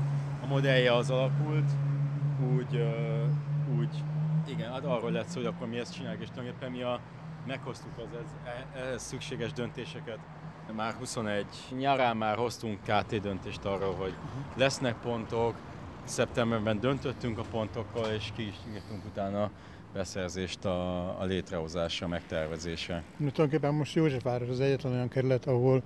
[0.42, 1.72] a modellje az alakult,
[2.56, 2.94] úgy,
[3.78, 4.04] úgy
[4.48, 7.00] igen, hát arról lett szó, hogy akkor mi ezt csináljuk, és tulajdonképpen mi a,
[7.48, 10.20] meghoztuk az ez, e, ehhez szükséges döntéseket.
[10.74, 11.46] Már 21
[11.78, 14.14] nyarán már hoztunk KT döntést arról, hogy
[14.56, 15.56] lesznek pontok,
[16.04, 19.50] szeptemberben döntöttünk a pontokkal, és ki is írtunk utána
[19.94, 23.04] beszerzést a, a létrehozása, megtervezése.
[23.18, 25.84] No, tulajdonképpen most Józsefváros az egyetlen olyan kerület, ahol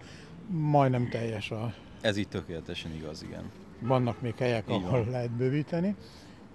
[0.48, 1.74] majdnem teljes a...
[2.02, 3.52] Ez így tökéletesen igaz, igen.
[3.80, 5.10] Vannak még helyek, így ahol van.
[5.10, 5.96] lehet bővíteni.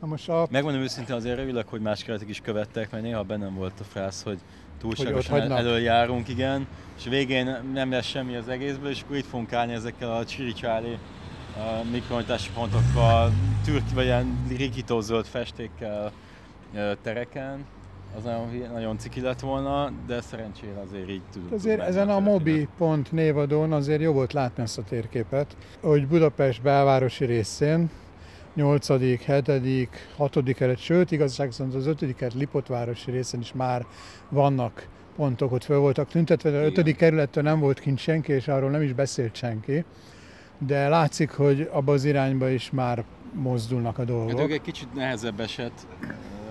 [0.01, 0.47] Na most a...
[0.51, 4.23] Megmondom őszintén azért örülök, hogy más keretek is követtek, mert néha bennem volt a frász,
[4.23, 4.41] hogy
[4.81, 6.67] túlságosan el, előjárunk, igen,
[6.99, 10.99] és végén nem lesz semmi az egészből, és akkor itt fogunk állni ezekkel a csiricsáli
[11.91, 13.33] mikronyitási pontokkal,
[13.65, 16.13] türk, vagy ilyen rikítózöld festékkel
[17.03, 17.65] tereken,
[18.17, 21.53] az nagyon, nagyon ciki lett volna, de szerencsére azért így tudunk.
[21.53, 26.63] Azért ezen a mobi pont névadón azért jó volt látni ezt a térképet, hogy Budapest
[26.63, 27.91] belvárosi részén
[28.55, 30.55] 8., 7., 6.
[30.55, 32.15] keret, sőt igazság szerint az 5.
[32.15, 33.87] keret Lipotvárosi részen is már
[34.29, 36.97] vannak pontok, ott föl voltak tüntetve, de a 5.
[36.97, 39.85] kerülettől nem volt kint senki, és arról nem is beszélt senki.
[40.59, 44.39] De látszik, hogy abba az irányba is már mozdulnak a dolgok.
[44.39, 45.87] Hát egy kicsit nehezebb eset,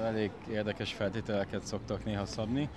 [0.03, 2.69] elég érdekes feltételeket szoktak néha szabni.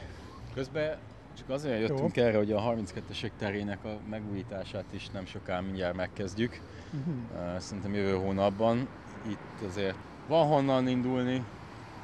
[0.54, 0.96] Közben
[1.38, 2.22] Csak azért jöttünk Jó.
[2.22, 6.60] erre, hogy a 32-esek terének a megújítását is nem soká mindjárt megkezdjük.
[6.98, 7.58] Uh-huh.
[7.58, 8.88] Szerintem jövő hónapban.
[9.28, 9.96] Itt azért
[10.28, 11.44] van honnan indulni,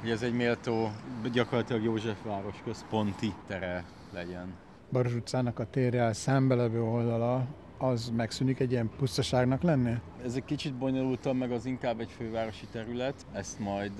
[0.01, 0.91] hogy ez egy méltó,
[1.33, 3.83] gyakorlatilag Józsefváros központi tere
[4.13, 4.53] legyen.
[4.91, 7.45] Baros utcának a térrel szembelevő oldala
[7.77, 9.93] az megszűnik egy ilyen pusztaságnak lenni?
[10.25, 13.99] Ez egy kicsit bonyolultabb, meg az inkább egy fővárosi terület, ezt majd,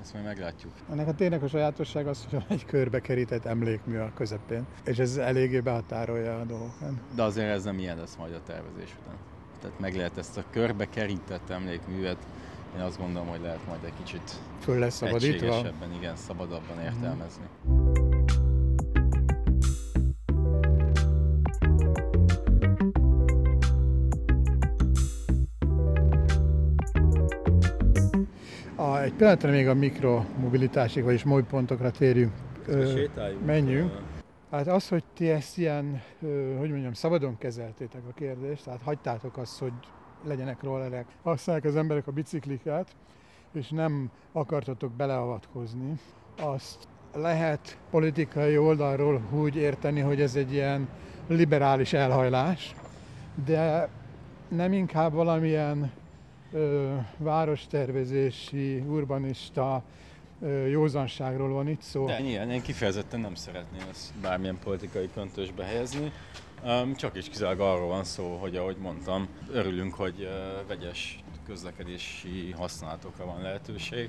[0.00, 0.72] ezt majd meglátjuk.
[0.90, 5.16] Ennek a tényleg a sajátosság az, hogy egy körbe kerített emlékmű a közepén, és ez
[5.16, 6.92] eléggé behatárolja a dolgokat.
[7.14, 9.16] De azért ez nem ilyen lesz majd a tervezés után.
[9.60, 12.16] Tehát meg lehet ezt a körbe kerített emlékművet
[12.76, 15.62] én azt gondolom, hogy lehet majd egy kicsit Föl lesz szabadítva?
[15.96, 17.44] igen, szabadabban értelmezni.
[28.76, 32.32] A, egy pillanatra még a mikromobilitásig, vagyis pontokra térjünk.
[32.66, 33.00] Ö,
[33.46, 33.92] menjünk.
[34.50, 36.02] Hát az, hogy ti ezt ilyen,
[36.58, 39.72] hogy mondjam, szabadon kezeltétek a kérdést, tehát hagytátok azt, hogy
[40.24, 41.06] legyenek rollerek.
[41.22, 42.96] Használják az emberek a bicikliket,
[43.52, 46.00] és nem akartatok beleavatkozni.
[46.38, 50.88] Azt lehet politikai oldalról úgy érteni, hogy ez egy ilyen
[51.26, 52.74] liberális elhajlás,
[53.44, 53.88] de
[54.48, 55.90] nem inkább valamilyen
[56.52, 59.82] ö, várostervezési, urbanista
[60.70, 62.06] józanságról van itt szó.
[62.06, 66.12] De ilyen, én kifejezetten nem szeretném ezt bármilyen politikai köntösbe helyezni.
[66.96, 70.28] Csak is kizárólag arról van szó, hogy ahogy mondtam, örülünk, hogy
[70.68, 74.08] vegyes közlekedési használatokra van lehetőség,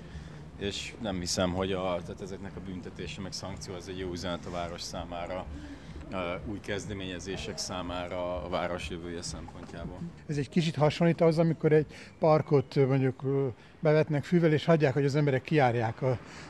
[0.59, 4.45] és nem hiszem, hogy a, tehát ezeknek a büntetése meg szankció az egy jó üzenet
[4.45, 5.45] a város számára,
[6.45, 9.99] új kezdeményezések számára a város jövője szempontjából.
[10.27, 11.85] Ez egy kicsit hasonlít az, amikor egy
[12.19, 13.21] parkot mondjuk
[13.79, 16.01] bevetnek fűvel, és hagyják, hogy az emberek kiárják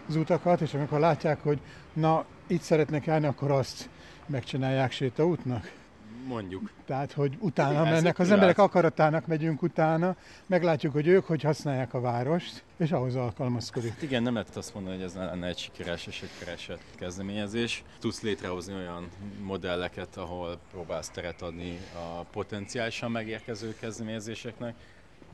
[0.07, 1.59] az utakat, és amikor látják, hogy
[1.93, 3.89] na, itt szeretnek járni, akkor azt
[4.25, 5.79] megcsinálják sétaútnak.
[6.27, 6.71] Mondjuk.
[6.85, 11.93] Tehát, hogy utána Igen, mennek, az emberek akaratának megyünk utána, meglátjuk, hogy ők hogy használják
[11.93, 13.89] a várost, és ahhoz alkalmazkodik.
[13.89, 17.83] Hát igen, nem lehet azt mondani, hogy ez lenne egy sikeres és egy keresett kezdeményezés.
[17.99, 19.09] Tudsz létrehozni olyan
[19.41, 24.75] modelleket, ahol próbálsz teret adni a potenciálisan megérkező kezdeményezéseknek,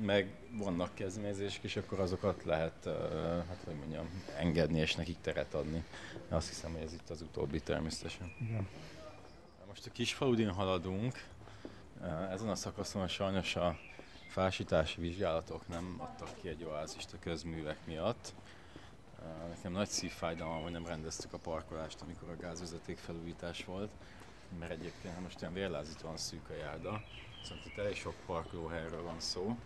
[0.05, 2.73] meg vannak kezdeményezések, és akkor azokat lehet,
[3.47, 4.05] hát hogy mondjam,
[4.39, 5.83] engedni és nekik teret adni.
[6.29, 8.31] Azt hiszem, hogy ez itt az utóbbi természetesen.
[8.41, 8.67] Igen.
[9.77, 11.23] Most a Kisfaudin haladunk,
[12.31, 13.77] ezen a szakaszon sajnos a
[14.29, 18.33] felsítási vizsgálatok nem adtak ki egy oázist a közművek miatt.
[19.49, 23.91] Nekem nagy szívfájdalom, hogy nem rendeztük a parkolást, amikor a gázvezeték felújítás volt,
[24.59, 27.03] mert egyébként most olyan vérlázítóan szűk a járda,
[27.41, 29.57] viszont itt elég sok parkolóhelyről van szó,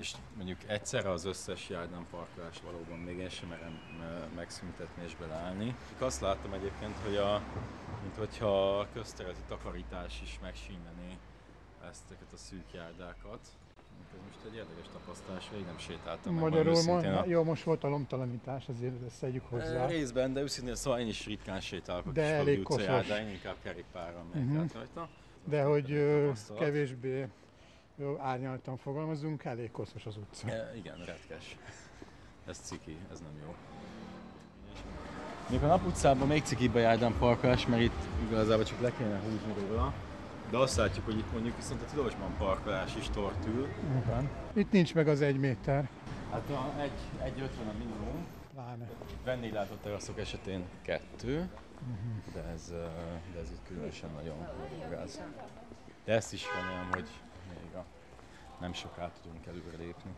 [0.00, 3.78] és mondjuk egyszerre az összes járdán parkolás valóban még én sem merem
[4.34, 5.74] megszüntetni és beleállni.
[5.98, 7.42] Azt láttam egyébként, hogy a,
[8.02, 11.18] mint hogyha a közterületi takarítás is megsínlené
[11.88, 13.40] ezteket a szűk járdákat.
[14.12, 17.24] Ez most egy érdekes tapasztalás, hogy nem sétáltam Magyarul meg ma, a...
[17.26, 19.86] jó, most volt a lomtalanítás, azért ezt tegyük hozzá.
[19.86, 23.08] Részben, de őszintén szóval én is ritkán sétálok a de elég koszos.
[23.08, 24.72] én inkább kerékpárral megyek uh-huh.
[24.74, 25.08] rajta.
[25.44, 25.86] De hogy
[26.58, 27.28] kevésbé
[28.00, 30.48] jó, árnyaltan fogalmazunk, elég koszos az utca.
[30.48, 31.56] E, igen, retkes.
[32.46, 33.54] Ez ciki, ez nem jó.
[35.50, 39.18] Még a nap utcában még cikibb a járdán parkolás, mert itt igazából csak le kéne
[39.18, 39.92] húzni róla.
[40.50, 43.68] De azt látjuk, hogy itt mondjuk viszont a tilosban parkolás is tortül.
[44.04, 44.30] Igen.
[44.52, 45.88] Itt nincs meg az egy méter.
[46.30, 48.26] Hát a egy, egy ötven a minimum.
[48.54, 48.88] Pláne.
[49.24, 52.34] Venni látott teraszok esetén kettő, uh-huh.
[52.34, 52.68] de, ez,
[53.32, 54.36] de ez itt különösen nagyon
[54.90, 55.20] gáz.
[56.04, 57.08] De ezt is remélem, hogy
[58.60, 60.10] nem soká tudunk előrelépni.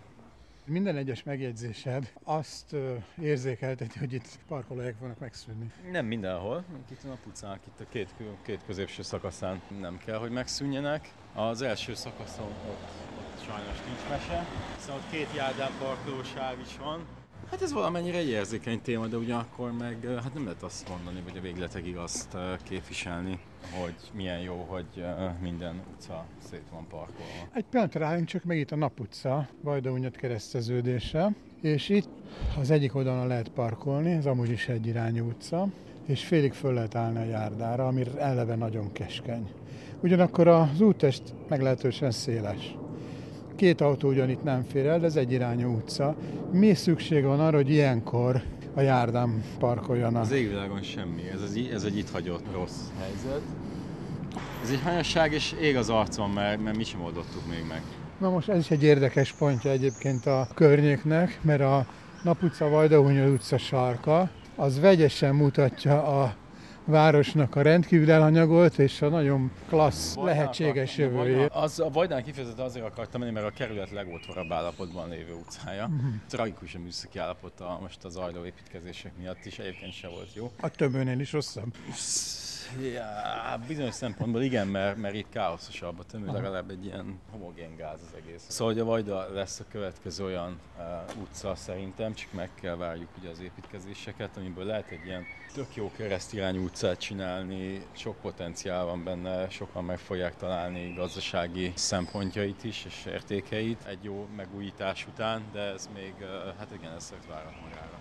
[0.65, 2.77] Minden egyes megjegyzésed azt
[3.21, 5.73] érzékelteti, hogy itt parkolóhelyek vannak megszűnni.
[5.91, 6.65] Nem mindenhol.
[6.91, 11.13] Itt a pucák, itt a két, két középső szakaszán nem kell, hogy megszűnjenek.
[11.35, 14.47] Az első szakaszon ott, ott sajnos nincs mese,
[14.79, 17.07] szóval ott két járdán parkolósáv is van,
[17.51, 21.37] Hát ez valamennyire egy érzékeny téma, de ugyanakkor meg hát nem lehet azt mondani, vagy
[21.37, 23.39] a végletekig azt képviselni,
[23.81, 25.05] hogy milyen jó, hogy
[25.41, 27.49] minden utca szét van parkolva.
[27.55, 32.09] Egy pillanatra álljunk csak meg itt a Nap utca, Vajdahunyad kereszteződése, és itt
[32.61, 35.69] az egyik oldalon lehet parkolni, ez amúgy is egy irányú utca,
[36.07, 39.51] és félig föl lehet állni a járdára, ami eleve nagyon keskeny.
[40.01, 42.77] Ugyanakkor az útest meglehetősen széles.
[43.57, 46.17] Két autó ugyanitt nem fér el, de ez egy irányú utca.
[46.53, 48.43] Mi szükség van arra, hogy ilyenkor
[48.75, 50.23] a járdán parkoljanak?
[50.23, 51.29] Az égvilágon semmi.
[51.35, 53.43] Ez, az, ez egy itt hagyott rossz helyzet.
[54.63, 57.83] Ez egy hanyasság, és ég az arcon, mert, mert mi sem oldottuk még meg.
[58.19, 61.87] Na most ez is egy érdekes pontja egyébként a környéknek, mert a
[62.23, 66.35] Nap utca, Vajdahunyad utca sarka, az vegyesen mutatja a
[66.85, 71.49] városnak a rendkívül elhanyagolt és a nagyon klassz Vajdán, lehetséges jövője.
[71.53, 75.85] Az, a Vajdán kifejezetten azért akartam menni, mert a kerület legótvorabb állapotban lévő utcája.
[75.85, 76.11] Uh-huh.
[76.29, 80.51] Tragikus a műszaki állapota most az zajló építkezések miatt is, egyébként se volt jó.
[80.61, 81.75] A többőnél is rosszabb.
[82.81, 88.01] Ja, bizonyos szempontból igen, mert, mert itt káoszosabb, a tömő legalább egy ilyen homogén gáz
[88.03, 88.45] az egész.
[88.49, 93.31] Szóval a Vajda lesz a következő olyan uh, utca szerintem, csak meg kell várjuk ugye
[93.31, 99.49] az építkezéseket, amiből lehet egy ilyen tök jó keresztirányú utcát csinálni, sok potenciál van benne,
[99.49, 105.89] sokan meg fogják találni gazdasági szempontjait is és értékeit egy jó megújítás után, de ez
[105.95, 106.15] még,
[106.59, 107.99] hát igen, ez várat magára.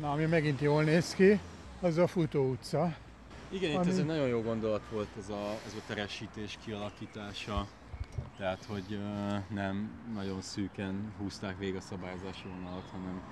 [0.00, 1.40] Na, ami megint jól néz ki,
[1.80, 2.96] az a Futó utca.
[3.48, 3.84] Igen, ami...
[3.84, 7.66] itt ez egy nagyon jó gondolat volt ez a, ez a teresítés kialakítása.
[8.36, 13.22] Tehát, hogy uh, nem nagyon szűken húzták végig a szabályozási vonalat, hanem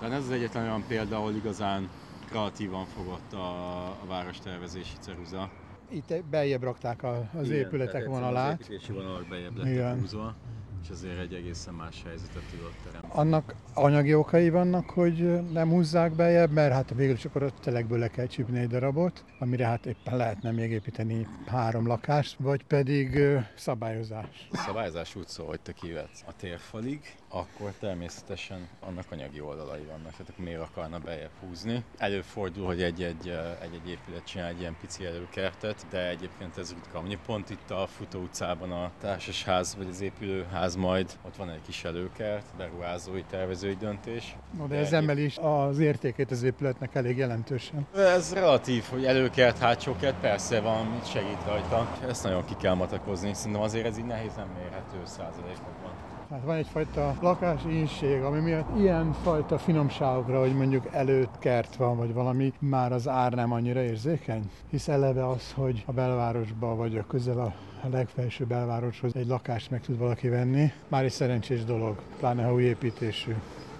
[0.00, 1.88] talán ez az egyetlen olyan példa, ahol igazán
[2.28, 5.50] kreatívan fogott a, a várostervezési ceruza.
[5.90, 8.60] Itt beljebb rakták a, az Igen, épületek vonalát.
[8.60, 10.34] Az építési vonalak beljebb lettek húzva
[10.82, 13.12] és azért egy egészen más helyzetet tudott teremteni.
[13.14, 17.98] Annak anyagi okai vannak, hogy nem húzzák bejebb, mert hát végül is akkor a telekből
[17.98, 23.18] le kell csípni egy darabot, amire hát éppen lehetne még építeni három lakást, vagy pedig
[23.56, 24.48] szabályozás.
[24.50, 27.00] A szabályozás úgy szól, hogy te kivetsz a térfalig,
[27.32, 31.84] akkor természetesen annak anyagi oldalai vannak, tehát miért akarna bejebb húzni.
[31.98, 33.28] Előfordul, hogy egy-egy,
[33.62, 37.02] egy-egy épület csinál egy ilyen pici előkertet, de egyébként ez ritka.
[37.26, 41.84] Pont itt a Futó utcában a társasház, vagy az épülőház majd, ott van egy kis
[41.84, 44.36] előkert, beruházói tervezői döntés.
[44.56, 47.86] No, de, de ez emeli is az értékét az épületnek elég jelentősen.
[47.94, 51.96] Ez relatív, hogy előkert, hátsókert, persze van, mit segít rajta.
[52.08, 55.89] Ezt nagyon ki kell matakozni, szerintem azért ez így nehézen mérhető százalékokban.
[56.30, 61.96] Hát van egyfajta lakási ínség, ami miatt ilyen fajta finomságokra, hogy mondjuk előtt kert van,
[61.96, 64.50] vagy valami, már az ár nem annyira érzékeny.
[64.68, 67.54] Hisz eleve az, hogy a belvárosba vagy a közel a
[67.90, 72.62] legfelső belvároshoz egy lakást meg tud valaki venni, már egy szerencsés dolog, pláne ha új
[72.62, 73.34] építésű.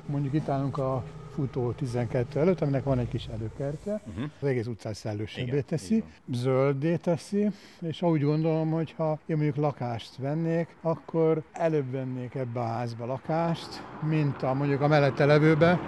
[0.07, 1.03] Mondjuk itt állunk a
[1.41, 4.30] futó 12 előtt, aminek van egy kis előkertje, uh-huh.
[4.41, 10.16] az egész utcát szellősebbé teszi, zöldé teszi, és úgy gondolom, hogy ha én mondjuk lakást
[10.16, 15.80] vennék, akkor előbb vennék ebbe a házba lakást, mint a mondjuk a mellette levőbe,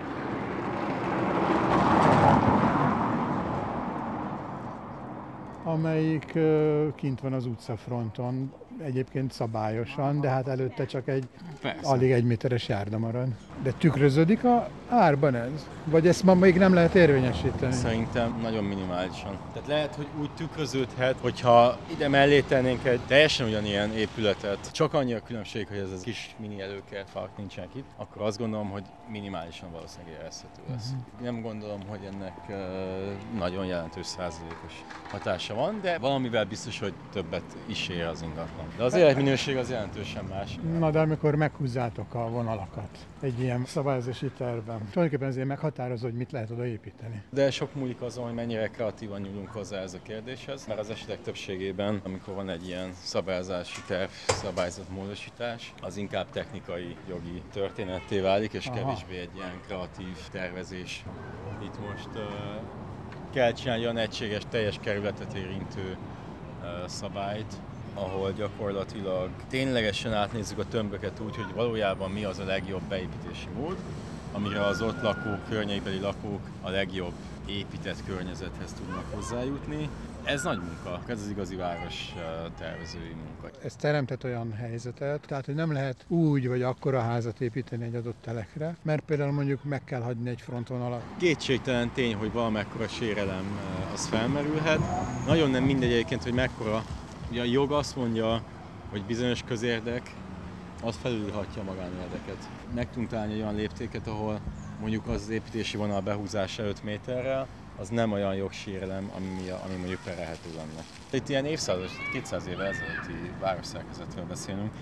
[5.73, 6.39] amelyik
[6.97, 11.29] kint van az utcafronton, egyébként szabályosan, de hát előtte csak egy
[11.61, 11.89] Persze.
[11.89, 13.29] alig egy méteres járda marad.
[13.63, 15.69] De tükröződik a árban ez?
[15.85, 17.73] Vagy ezt ma még nem lehet érvényesíteni?
[17.73, 19.39] Szerintem nagyon minimálisan.
[19.53, 25.13] Tehát lehet, hogy úgy tükröződhet, hogyha ide mellé tennénk egy teljesen ugyanilyen épületet, csak annyi
[25.13, 28.85] a különbség, hogy ez az kis mini előkert falk nincsenek itt, akkor azt gondolom, hogy
[29.11, 30.91] minimálisan valószínűleg érezhető lesz.
[30.91, 31.25] Uh-huh.
[31.25, 32.57] Nem gondolom, hogy ennek uh,
[33.39, 38.67] nagyon jelentős százalékos hatása van, de valamivel biztos, hogy többet is ér az ingatlan.
[38.77, 40.59] De az életminőség az jelentősen más.
[40.79, 46.33] Na de amikor meghúzzátok a vonalakat egy ilyen szabályozási tervben, tulajdonképpen ezért meghatározó, hogy mit
[46.33, 47.23] lehet oda építeni.
[47.31, 51.23] De sok múlik azon, hogy mennyire kreatívan nyúlunk hozzá ez a kérdéshez, mert az esetek
[51.23, 58.53] többségében, amikor van egy ilyen szabályozási terv, szabályzat módosítás, az inkább technikai, jogi történetté válik,
[58.53, 58.77] és Aha.
[58.77, 61.05] kevésbé egy ilyen kreatív tervezés.
[61.63, 62.82] Itt most uh,
[63.33, 65.97] kell csinálni olyan egységes, teljes kerületet érintő
[66.87, 67.61] szabályt,
[67.95, 73.77] ahol gyakorlatilag ténylegesen átnézzük a tömböket úgy, hogy valójában mi az a legjobb beépítési mód,
[74.33, 77.13] amire az ott lakók, környékbeli lakók a legjobb
[77.47, 79.89] épített környezethez tudnak hozzájutni.
[80.25, 82.15] Ez nagy munka, ez az igazi város
[82.59, 83.51] tervezői munka.
[83.65, 88.17] Ez teremtett olyan helyzetet, tehát hogy nem lehet úgy vagy akkora házat építeni egy adott
[88.21, 91.03] telekre, mert például mondjuk meg kell hagyni egy frontvonalat.
[91.19, 93.59] Kétségtelen tény, hogy valamekkora sérelem
[93.93, 94.79] az felmerülhet.
[95.27, 96.83] Nagyon nem mindegy egyébként, hogy mekkora
[97.33, 98.43] Ugye a jog azt mondja,
[98.91, 100.15] hogy bizonyos közérdek
[100.83, 102.49] az felülhatja a magánérdeket.
[102.75, 104.41] Meg tudunk találni egy olyan léptéket, ahol
[104.81, 107.47] mondjuk az, építési vonal behúzása 5 méterrel,
[107.83, 110.85] az nem olyan jogsérelem, ami, ami mondjuk perelhető lenne.
[111.11, 114.73] Itt ilyen évszázados, 200 éve ezelőtti városszerkezetről beszélünk.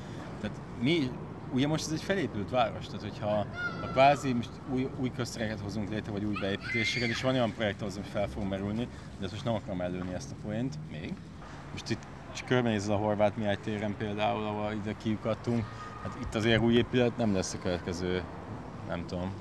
[0.41, 1.11] Tehát mi,
[1.53, 3.47] ugye most ez egy felépült város, tehát hogyha
[3.83, 7.83] a kvázi most új, új köztereket hozunk létre, vagy új beépítéseket, és van olyan projekt,
[7.83, 8.89] az, hogy fel fog merülni,
[9.19, 11.13] de ezt most nem akarom előni ezt a poént még.
[11.73, 15.65] Most itt és körbenézel a horvát Mihály téren például, ahol ide kiukadtunk,
[16.03, 18.23] hát itt azért új épület nem lesz a következő,
[18.89, 19.33] nem tudom,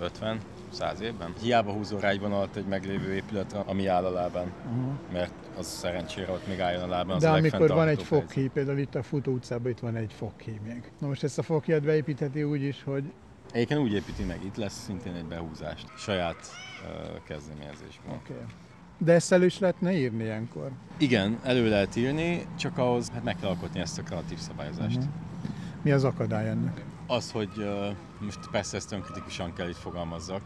[0.00, 0.40] 50,
[0.72, 1.32] 100 évben.
[1.42, 4.92] Hiába húzol rá egy vonalat egy meglévő épületre, ami áll a lábán, uh-huh.
[5.12, 7.18] mert az szerencsére ott még álljon a lábán.
[7.18, 10.92] De amikor van egy fokhíj, például itt a Futó utcában itt van egy fokhíj még.
[10.98, 13.12] Na most ezt a fokhíjat beépítheti úgy is, hogy
[13.52, 18.14] Egyébként úgy építi meg, itt lesz szintén egy behúzást, saját uh, kezdeményezésből.
[18.14, 18.36] Okay.
[18.98, 20.70] De ezt elő is lehetne írni ilyenkor?
[20.98, 24.96] Igen, elő lehet írni, csak ahhoz hát meg kell alkotni ezt a kreatív szabályozást.
[24.96, 25.12] Uh-huh.
[25.82, 26.84] Mi az akadály ennek?
[27.10, 27.68] Az, hogy
[28.18, 30.40] most persze ezt önkritikusan kell itt fogalmazzak,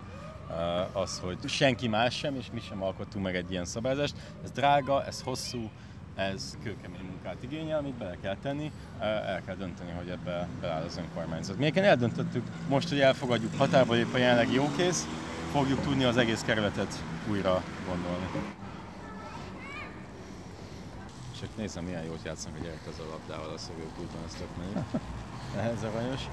[0.92, 4.14] az, hogy senki más sem, és mi sem alkottunk meg egy ilyen szabályozást.
[4.44, 5.70] Ez drága, ez hosszú,
[6.14, 10.96] ez kőkemény munkát igényel, amit bele kell tenni, el kell dönteni, hogy ebbe beáll az
[10.96, 11.58] önkormányzat.
[11.58, 15.06] Mi eldöntöttük, most, hogy elfogadjuk határba lép a jelenlegi jókész,
[15.52, 18.26] fogjuk tudni az egész kerületet újra gondolni.
[21.40, 24.84] Csak nézem, milyen jót játszanak a gyerek az a labdával a szögőkútban, ez tök menő.
[25.58, 26.28] Ez aranyos.